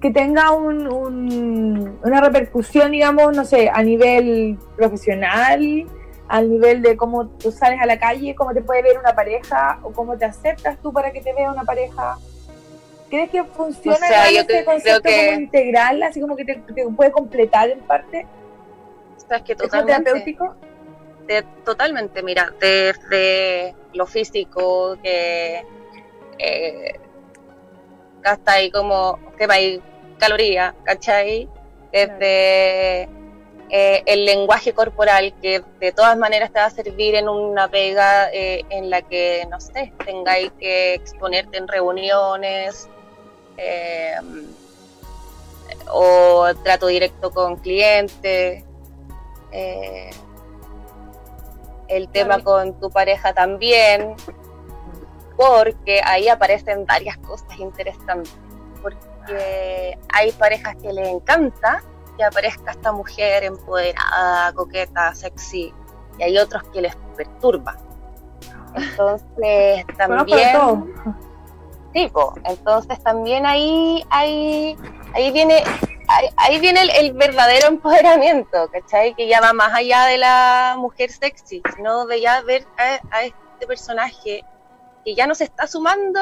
Que 0.00 0.10
tenga 0.10 0.52
un, 0.52 0.86
un- 0.86 1.98
una 2.02 2.20
repercusión, 2.20 2.92
digamos, 2.92 3.34
no 3.34 3.44
sé, 3.44 3.70
a 3.72 3.82
nivel 3.82 4.58
profesional, 4.76 5.86
al 6.28 6.50
nivel 6.50 6.82
de 6.82 6.96
cómo 6.96 7.28
tú 7.28 7.50
sales 7.50 7.80
a 7.80 7.86
la 7.86 7.98
calle, 7.98 8.34
cómo 8.34 8.52
te 8.52 8.60
puede 8.62 8.82
ver 8.82 8.98
una 8.98 9.14
pareja, 9.14 9.78
o 9.82 9.92
cómo 9.92 10.16
te 10.18 10.24
aceptas 10.26 10.78
tú 10.82 10.92
para 10.92 11.12
que 11.12 11.20
te 11.22 11.32
vea 11.32 11.50
una 11.50 11.64
pareja. 11.64 12.18
¿Crees 13.08 13.30
que 13.30 13.44
funciona 13.44 13.96
O 13.96 13.98
sea, 14.00 14.30
yo 14.32 14.44
creo 14.46 14.64
concepto 14.64 15.02
que- 15.02 15.26
como 15.28 15.40
integral, 15.40 16.02
así 16.02 16.20
como 16.20 16.36
que 16.36 16.44
te, 16.44 16.54
te 16.74 16.86
puede 16.88 17.10
completar 17.12 17.70
en 17.70 17.80
parte? 17.80 18.26
sabes 19.28 19.42
que 19.44 19.52
¿Es 19.52 19.58
totalmente, 19.58 20.04
terapéutico? 20.04 20.54
de- 21.26 21.42
totalmente, 21.64 22.22
mira, 22.22 22.52
desde 22.60 23.74
lo 23.94 24.06
físico 24.06 24.96
que 25.02 25.64
eh, 26.38 27.00
gasta 28.26 28.52
ahí 28.54 28.72
como 28.72 29.20
quema 29.38 29.54
ahí 29.54 29.80
calorías, 30.18 30.74
¿cachai? 30.82 31.48
Desde 31.92 33.02
eh, 33.70 34.02
el 34.04 34.24
lenguaje 34.24 34.72
corporal 34.72 35.32
que 35.40 35.62
de 35.78 35.92
todas 35.92 36.18
maneras 36.18 36.52
te 36.52 36.58
va 36.58 36.64
a 36.64 36.70
servir 36.70 37.14
en 37.14 37.28
una 37.28 37.68
pega 37.68 38.28
eh, 38.32 38.64
en 38.70 38.90
la 38.90 39.02
que, 39.02 39.46
no 39.48 39.60
sé, 39.60 39.92
tengáis 40.04 40.50
que 40.58 40.94
exponerte 40.94 41.58
en 41.58 41.68
reuniones 41.68 42.88
eh, 43.56 44.16
o 45.92 46.48
trato 46.64 46.88
directo 46.88 47.30
con 47.30 47.56
clientes. 47.56 48.64
eh, 49.52 50.10
el 51.88 52.08
tema 52.08 52.42
con 52.42 52.80
tu 52.80 52.90
pareja 52.90 53.32
también, 53.32 54.16
porque 55.36 56.00
ahí 56.04 56.28
aparecen 56.28 56.86
varias 56.86 57.16
cosas 57.18 57.58
interesantes. 57.58 58.34
Porque 58.82 59.98
hay 60.12 60.32
parejas 60.32 60.76
que 60.76 60.92
les 60.92 61.08
encanta 61.08 61.82
que 62.16 62.24
aparezca 62.24 62.70
esta 62.70 62.92
mujer 62.92 63.44
empoderada, 63.44 64.52
coqueta, 64.54 65.14
sexy, 65.14 65.72
y 66.18 66.22
hay 66.22 66.38
otros 66.38 66.62
que 66.72 66.80
les 66.80 66.96
perturba. 67.16 67.76
Entonces 68.74 69.84
también 69.96 70.52
todo. 70.52 70.86
Sí, 71.94 72.08
po. 72.12 72.34
entonces 72.44 73.02
también 73.02 73.46
ahí, 73.46 74.04
ahí, 74.10 74.76
ahí 75.14 75.30
viene, 75.32 75.62
ahí, 76.08 76.28
ahí 76.36 76.60
viene 76.60 76.82
el, 76.82 76.90
el 76.90 77.12
verdadero 77.14 77.68
empoderamiento, 77.68 78.68
¿cachai? 78.70 79.14
Que 79.14 79.26
ya 79.28 79.40
va 79.40 79.54
más 79.54 79.72
allá 79.72 80.04
de 80.04 80.18
la 80.18 80.74
mujer 80.78 81.10
sexy, 81.10 81.62
sino 81.74 82.04
de 82.06 82.20
ya 82.20 82.42
ver 82.42 82.66
a, 82.76 83.16
a 83.16 83.24
este 83.24 83.66
personaje 83.66 84.44
que 85.06 85.14
ya 85.14 85.28
no 85.28 85.36
se 85.36 85.44
está 85.44 85.68
sumando 85.68 86.20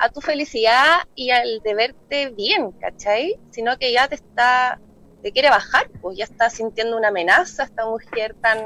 a 0.00 0.08
tu 0.08 0.22
felicidad 0.22 1.02
y 1.14 1.30
al 1.30 1.60
de 1.62 1.74
verte 1.74 2.30
bien, 2.30 2.72
¿cachai? 2.80 3.36
Sino 3.50 3.76
que 3.76 3.92
ya 3.92 4.08
te 4.08 4.14
está, 4.14 4.80
te 5.22 5.30
quiere 5.30 5.50
bajar, 5.50 5.88
pues 6.00 6.16
ya 6.16 6.24
está 6.24 6.48
sintiendo 6.48 6.96
una 6.96 7.08
amenaza 7.08 7.64
esta 7.64 7.84
mujer 7.86 8.34
tan, 8.40 8.60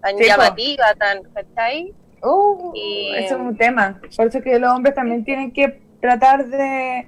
tan 0.00 0.16
Sí, 0.16 0.22
po. 0.24 0.26
llamativa, 0.26 0.94
tan, 0.98 1.22
¿cachai? 1.34 1.94
Uh, 2.22 2.72
Y- 2.74 3.14
Eso 3.18 3.34
es 3.34 3.40
un 3.42 3.56
tema. 3.58 4.00
Por 4.16 4.28
eso 4.28 4.40
que 4.40 4.58
los 4.58 4.70
hombres 4.72 4.94
también 4.94 5.22
tienen 5.22 5.52
que 5.52 5.82
tratar 6.00 6.46
de, 6.46 7.06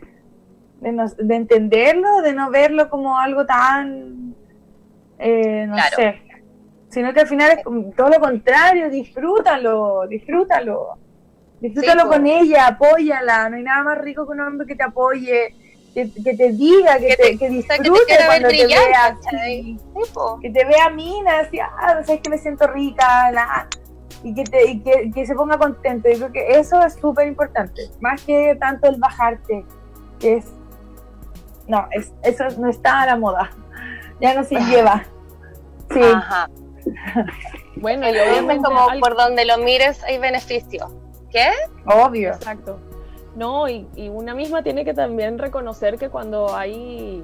de, 0.81 0.93
no- 0.93 1.09
de 1.09 1.35
entenderlo, 1.35 2.21
de 2.21 2.35
no 2.35 2.51
verlo 2.51 2.91
como 2.91 3.19
algo 3.19 3.47
tan, 3.47 4.35
eh, 5.19 5.65
no 5.67 5.77
Claro. 5.77 5.97
sé, 5.97 6.21
sino 6.91 7.13
que 7.15 7.21
al 7.21 7.27
final 7.27 7.53
es 7.53 7.65
todo 7.97 8.11
lo 8.11 8.21
contrario, 8.21 8.91
disfrútalo, 8.91 10.07
disfrútalo. 10.09 10.99
Disfrútalo 11.61 12.03
Sí, 12.03 12.09
con 12.09 12.23
po. 12.23 12.29
ella, 12.29 12.67
apóyala. 12.67 13.49
No 13.49 13.57
hay 13.57 13.63
nada 13.63 13.83
más 13.83 13.99
rico 13.99 14.27
que 14.27 14.33
un 14.33 14.41
hombre 14.41 14.67
que 14.67 14.75
te 14.77 14.83
apoye, 14.85 15.55
que, 15.95 16.11
que 16.13 16.35
te 16.37 16.53
diga, 16.53 16.99
que, 16.99 17.09
Que 17.09 17.17
te, 17.17 17.39
que 17.39 17.63
sea, 17.63 17.77
que 17.79 17.83
te 17.85 17.91
disfrute 17.91 18.17
cuando 18.27 18.49
te 18.49 18.67
vea 18.67 19.17
Sí, 19.31 19.79
que 20.43 20.51
te 20.51 20.65
vea 20.67 20.91
mina, 20.91 21.41
así, 21.41 21.59
ah, 21.61 22.03
sabes 22.05 22.21
que 22.21 22.29
me 22.31 22.39
siento 22.39 22.67
rica, 22.67 23.31
la- 23.33 23.67
y 24.23 24.35
que 24.35 24.45
te 24.45 24.65
y 24.71 24.81
que, 24.81 25.11
que 25.15 25.27
se 25.27 25.35
ponga 25.35 25.57
contento. 25.57 26.09
Yo 26.11 26.17
creo 26.31 26.33
que 26.33 26.59
eso 26.59 26.83
es 26.83 26.95
súper 26.95 27.27
importante, 27.29 27.83
más 28.01 28.21
que 28.23 28.57
tanto 28.61 28.89
el 28.89 28.97
bajarte, 29.01 29.65
que 30.21 30.37
es, 30.37 30.47
no, 31.69 31.87
es, 31.93 32.13
eso 32.23 32.45
no 32.59 32.69
está 32.69 33.03
a 33.03 33.07
la 33.07 33.17
moda, 33.17 33.51
ya 34.21 34.35
no 34.35 34.45
se 34.45 34.57
lleva. 34.61 35.05
Sí, 35.91 36.01
Ajá. 36.03 36.51
Bueno, 37.77 38.07
y 38.07 38.11
Entonces, 38.11 38.31
obviamente 38.33 38.65
como 38.69 38.87
por 39.01 39.17
donde 39.17 39.45
lo 39.47 39.59
mires 39.59 40.03
hay 40.05 40.19
beneficios. 40.19 40.93
¿Qué? 41.37 41.51
obvio. 41.85 42.31
Exacto. 42.31 42.79
No, 43.35 43.69
y, 43.69 43.87
y 43.95 44.09
una 44.09 44.35
misma 44.35 44.63
tiene 44.63 44.85
que 44.87 44.95
también 44.95 45.39
reconocer 45.39 45.99
que 45.99 46.09
cuando 46.09 46.55
hay 46.57 47.23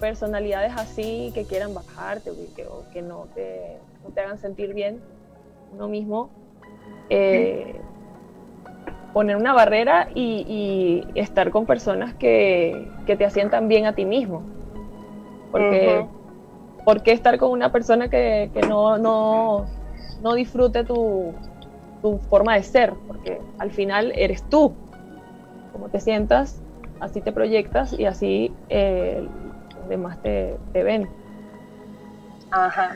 personalidades 0.00 0.72
así 0.76 1.30
que 1.32 1.44
quieran 1.44 1.72
bajarte 1.72 2.30
o 2.30 2.34
que, 2.34 2.46
que- 2.56 2.66
o 2.66 2.82
que 2.92 3.02
no, 3.02 3.26
te, 3.34 3.78
no 4.02 4.10
te 4.10 4.20
hagan 4.20 4.38
sentir 4.38 4.74
bien, 4.74 5.00
uno 5.72 5.86
mismo, 5.86 6.30
eh, 7.08 7.80
poner 9.12 9.36
una 9.36 9.52
barrera 9.52 10.08
y, 10.14 11.04
y 11.14 11.20
estar 11.20 11.50
con 11.52 11.64
personas 11.66 12.14
que, 12.14 12.90
que 13.06 13.14
te 13.14 13.24
asientan 13.24 13.68
bien 13.68 13.86
a 13.86 13.94
ti 13.94 14.04
mismo. 14.04 14.42
Porque, 15.52 16.04
¿por 16.84 17.02
qué 17.04 17.12
estar 17.12 17.38
con 17.38 17.50
una 17.50 17.70
persona 17.70 18.08
que, 18.08 18.50
que 18.52 18.62
no, 18.62 18.98
no, 18.98 19.66
no 20.22 20.34
disfrute 20.34 20.82
tu, 20.82 21.32
tu 22.02 22.18
forma 22.28 22.54
de 22.56 22.62
ser? 22.64 22.92
Porque 23.06 23.40
al 23.58 23.70
final 23.70 24.12
eres 24.16 24.42
tú. 24.50 24.74
Como 25.72 25.88
te 25.88 26.00
sientas, 26.00 26.60
así 27.00 27.20
te 27.20 27.32
proyectas 27.32 27.92
y 27.98 28.04
así 28.04 28.52
eh, 28.68 29.26
los 29.78 29.88
demás 29.88 30.20
te, 30.22 30.56
te 30.72 30.82
ven. 30.82 31.08
Ajá. 32.50 32.94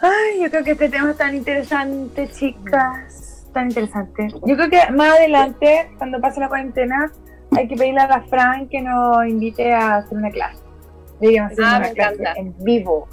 Ay, 0.00 0.42
yo 0.42 0.50
creo 0.50 0.64
que 0.64 0.72
este 0.72 0.88
tema 0.90 1.12
es 1.12 1.16
tan 1.16 1.34
interesante, 1.34 2.28
chicas. 2.28 3.46
Tan 3.52 3.68
interesante. 3.68 4.28
Yo 4.44 4.56
creo 4.56 4.68
que 4.68 4.90
más 4.92 5.12
adelante, 5.16 5.90
cuando 5.96 6.20
pase 6.20 6.40
la 6.40 6.48
cuarentena, 6.48 7.10
hay 7.56 7.68
que 7.68 7.76
pedirle 7.76 8.00
a 8.00 8.08
la 8.08 8.22
Fran 8.22 8.68
que 8.68 8.82
nos 8.82 9.24
invite 9.26 9.72
a 9.72 9.96
hacer 9.96 10.18
una 10.18 10.30
clase. 10.30 10.58
Deberíamos 11.20 11.52
hacer 11.52 11.64
Ah, 11.64 11.76
una 11.78 11.86
me 11.88 11.92
clase 11.94 12.14
encanta. 12.20 12.40
en 12.40 12.54
vivo. 12.64 13.08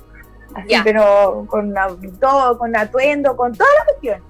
Así, 0.56 0.76
pero 0.84 1.46
con 1.48 1.74
todo, 2.20 2.58
con 2.58 2.76
atuendo, 2.76 3.38
con 3.38 3.54
toda 3.54 3.70
la 3.80 3.86
cuestión. 3.86 4.22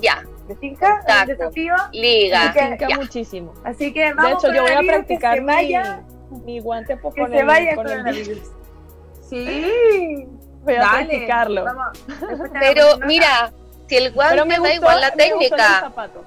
Ya, 0.00 0.22
¿De 0.48 0.56
finca? 0.56 1.00
Exacto. 1.00 1.32
El 1.32 1.38
desafío. 1.38 1.74
liga. 1.92 2.52
Que- 2.52 2.60
Tinca 2.66 2.88
ya. 2.88 2.96
muchísimo. 2.96 3.54
Así 3.64 3.92
que 3.92 4.06
De 4.06 4.14
vamos 4.14 4.44
hecho, 4.44 4.52
yo 4.54 4.62
voy 4.62 4.72
a 4.72 4.80
practicar 4.80 5.40
mi, 5.40 5.46
vaya, 5.46 6.02
mi 6.44 6.60
guante 6.60 6.96
pues, 6.96 7.14
que 7.14 7.20
con 7.22 7.30
se 7.30 7.38
el, 7.40 7.46
vaya 7.46 7.74
con 7.76 7.86
el 7.86 7.92
coronavirus. 7.92 8.50
Sí. 9.28 10.26
Voy 10.62 10.74
a 10.74 10.80
Dale, 10.80 11.06
practicarlo. 11.06 11.64
vamos. 11.64 12.04
Pero 12.60 12.98
mira, 13.06 13.52
si 13.88 13.96
el 13.96 14.04
Pero 14.04 14.14
guante 14.14 14.44
me 14.44 14.54
da 14.54 14.58
gustó, 14.60 14.74
igual 14.74 15.00
la 15.00 15.08
el 15.08 15.14
técnica. 15.16 15.80
zapato. 15.80 16.24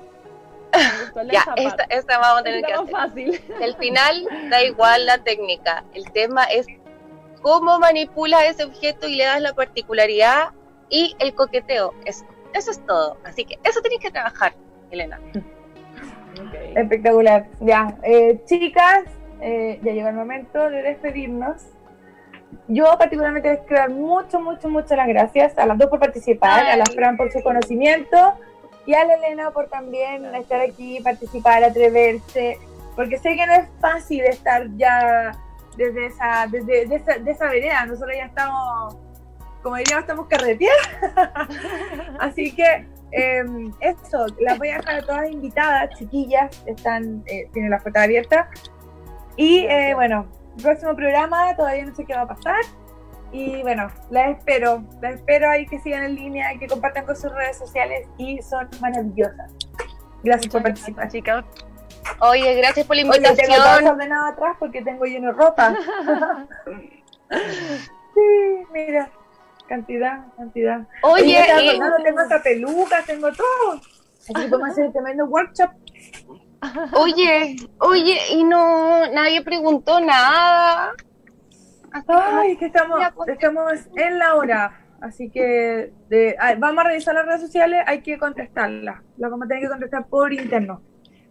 Me 0.73 1.01
gustó 1.03 1.19
el 1.21 1.27
Ya, 1.31 1.45
esta, 1.57 1.83
esta 1.89 2.19
vamos 2.19 2.39
a 2.41 2.43
tener 2.43 2.63
que 2.65 2.73
hacer. 2.73 2.89
fácil. 2.89 3.41
Al 3.61 3.75
final 3.77 4.27
da 4.49 4.63
igual 4.63 5.05
la 5.05 5.17
técnica. 5.19 5.83
El 5.93 6.11
tema 6.11 6.43
es 6.45 6.67
cómo 7.41 7.79
manipulas 7.79 8.43
ese 8.45 8.63
objeto 8.63 9.07
y 9.07 9.15
le 9.15 9.25
das 9.25 9.41
la 9.41 9.53
particularidad 9.53 10.49
y 10.89 11.15
el 11.19 11.33
coqueteo. 11.33 11.93
Eso, 12.05 12.25
eso 12.57 12.71
es 12.71 12.85
todo. 12.85 13.17
Así 13.23 13.45
que 13.45 13.59
eso 13.63 13.81
tenés 13.81 13.99
que 13.99 14.11
trabajar, 14.11 14.53
Elena. 14.91 15.19
Espectacular. 16.75 17.47
Ya, 17.59 17.97
eh, 18.03 18.41
chicas, 18.45 19.03
eh, 19.41 19.79
ya 19.83 19.93
llegó 19.93 20.09
el 20.09 20.15
momento 20.15 20.69
de 20.69 20.81
despedirnos. 20.83 21.63
Yo 22.67 22.97
particularmente 22.97 23.49
les 23.49 23.59
quiero 23.61 23.81
dar 23.81 23.89
mucho, 23.89 24.39
mucho, 24.39 24.69
muchas 24.69 24.97
las 24.97 25.07
gracias 25.07 25.57
a 25.57 25.65
las 25.65 25.77
dos 25.77 25.87
por 25.87 25.99
participar, 25.99 26.65
a 26.65 26.77
la 26.77 26.83
Ay. 26.87 26.95
Fran 26.95 27.17
por 27.17 27.31
su 27.31 27.41
conocimiento 27.41 28.33
y 28.85 28.93
a 28.93 29.03
la 29.05 29.15
Elena 29.15 29.51
por 29.51 29.67
también 29.67 30.33
estar 30.35 30.61
aquí, 30.61 30.99
participar, 31.01 31.63
atreverse, 31.63 32.57
porque 32.95 33.17
sé 33.17 33.35
que 33.35 33.45
no 33.45 33.53
es 33.53 33.69
fácil 33.79 34.23
estar 34.23 34.67
ya 34.77 35.31
desde 35.77 36.07
esa, 36.07 36.47
desde 36.49 36.87
de 36.87 36.95
esa, 36.95 37.17
de 37.17 37.31
esa 37.31 37.45
vereda. 37.47 37.85
Nosotros 37.85 38.15
ya 38.17 38.25
estamos, 38.25 38.97
como 39.67 39.75
diríamos, 39.75 40.03
estamos 40.03 40.27
carreteando. 40.27 41.51
Así 42.21 42.55
que 42.55 42.87
eh, 43.11 43.43
eso, 43.81 44.25
las 44.39 44.57
voy 44.57 44.69
a 44.69 44.77
dejar 44.77 44.95
a 44.95 45.01
todas 45.01 45.29
invitadas, 45.29 45.89
chiquillas, 45.99 46.63
están, 46.65 47.21
eh, 47.25 47.49
tienen 47.51 47.71
la 47.71 47.79
puerta 47.79 48.03
abierta. 48.03 48.49
Y 49.35 49.65
eh, 49.65 49.93
bueno, 49.93 50.25
próximo 50.63 50.95
programa, 50.95 51.53
todavía 51.57 51.83
no 51.83 51.93
sé 51.93 52.05
qué 52.05 52.13
va 52.13 52.21
a 52.21 52.27
pasar. 52.29 52.61
Y 53.33 53.61
bueno, 53.61 53.89
las 54.09 54.37
espero, 54.37 54.85
las 55.01 55.15
espero 55.15 55.49
ahí 55.49 55.65
que 55.67 55.79
sigan 55.81 56.03
en 56.03 56.15
línea, 56.15 56.57
que 56.57 56.67
compartan 56.67 57.05
con 57.05 57.17
sus 57.17 57.33
redes 57.33 57.57
sociales 57.57 58.07
y 58.17 58.41
son 58.41 58.69
maravillosas. 58.79 59.51
Gracias 60.23 60.49
por 60.49 60.61
Muchas 60.61 60.79
participar. 60.79 61.11
chicas. 61.11 61.45
Oye, 62.21 62.55
gracias 62.55 62.87
por 62.87 62.95
la 62.95 63.01
Oye, 63.01 63.19
tengo 63.19 63.31
invitación. 63.31 63.83
desordenado 63.83 64.27
atrás 64.27 64.55
porque 64.59 64.81
tengo 64.81 65.03
lleno 65.03 65.27
de 65.27 65.33
ropa. 65.33 65.75
sí, 68.13 68.65
mira, 68.71 69.11
cantidad, 69.67 70.25
cantidad. 70.35 70.87
Oye, 71.03 71.37
acordando, 71.39 71.97
tengo 72.03 72.19
hasta 72.19 72.41
pelucas, 72.41 73.05
tengo 73.05 73.27
todo. 73.31 73.81
Así 74.19 74.33
que 74.33 74.47
podemos 74.49 74.69
hacer 74.69 74.85
un 74.85 74.93
tremendo 74.93 75.25
workshop. 75.25 75.69
oye, 76.93 77.55
oye, 77.79 78.17
y 78.31 78.43
no, 78.43 79.11
nadie 79.11 79.43
preguntó 79.43 79.99
nada. 79.99 80.91
Ay, 82.07 82.57
que 82.57 82.65
estamos, 82.65 82.99
pues. 83.15 83.29
estamos 83.29 83.71
en 83.95 84.19
la 84.19 84.35
hora. 84.35 84.81
Así 84.99 85.29
que 85.29 85.93
de- 86.09 86.35
vamos 86.57 86.83
a 86.83 86.87
revisar 86.87 87.13
las 87.13 87.25
redes 87.25 87.41
sociales, 87.41 87.83
hay 87.85 88.01
que 88.01 88.17
contestarlas. 88.17 89.01
Las 89.17 89.31
vamos 89.31 89.45
a 89.45 89.47
tener 89.47 89.63
que 89.63 89.69
contestar 89.69 90.07
por 90.07 90.33
interno. 90.33 90.81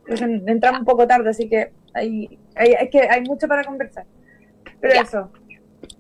Entonces 0.09 0.43
entramos 0.47 0.81
un 0.81 0.87
poco 0.87 1.07
tarde, 1.07 1.31
así 1.31 1.49
que 1.49 1.73
hay, 1.93 2.39
hay, 2.55 2.75
hay 2.75 2.91
que, 2.91 3.01
hay 3.09 3.23
mucho 3.23 3.49
para 3.49 3.65
conversar. 3.65 4.07
Pero 4.81 4.95
Ya. 4.95 5.01
eso. 5.03 5.33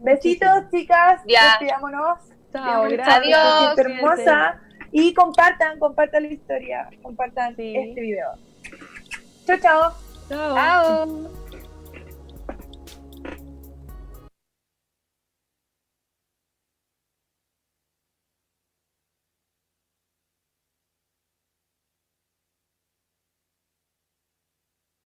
Besitos, 0.06 0.70
chicas. 0.70 1.20
Ya. 1.26 1.58
Despidámonos. 1.58 2.20
Chao, 2.52 2.84
gracias. 2.84 3.16
Adiós. 3.16 3.78
hermosa. 3.78 4.60
Y 4.92 5.12
compartan, 5.14 5.80
compartan 5.80 6.22
la 6.22 6.28
historia. 6.28 6.88
Compartan 7.02 7.56
Sí. 7.56 7.74
este 7.76 8.00
video. 8.00 8.28
Chao, 9.46 9.56
chao. 9.58 9.92
Chao. 10.28 10.54
Chao. 10.54 11.45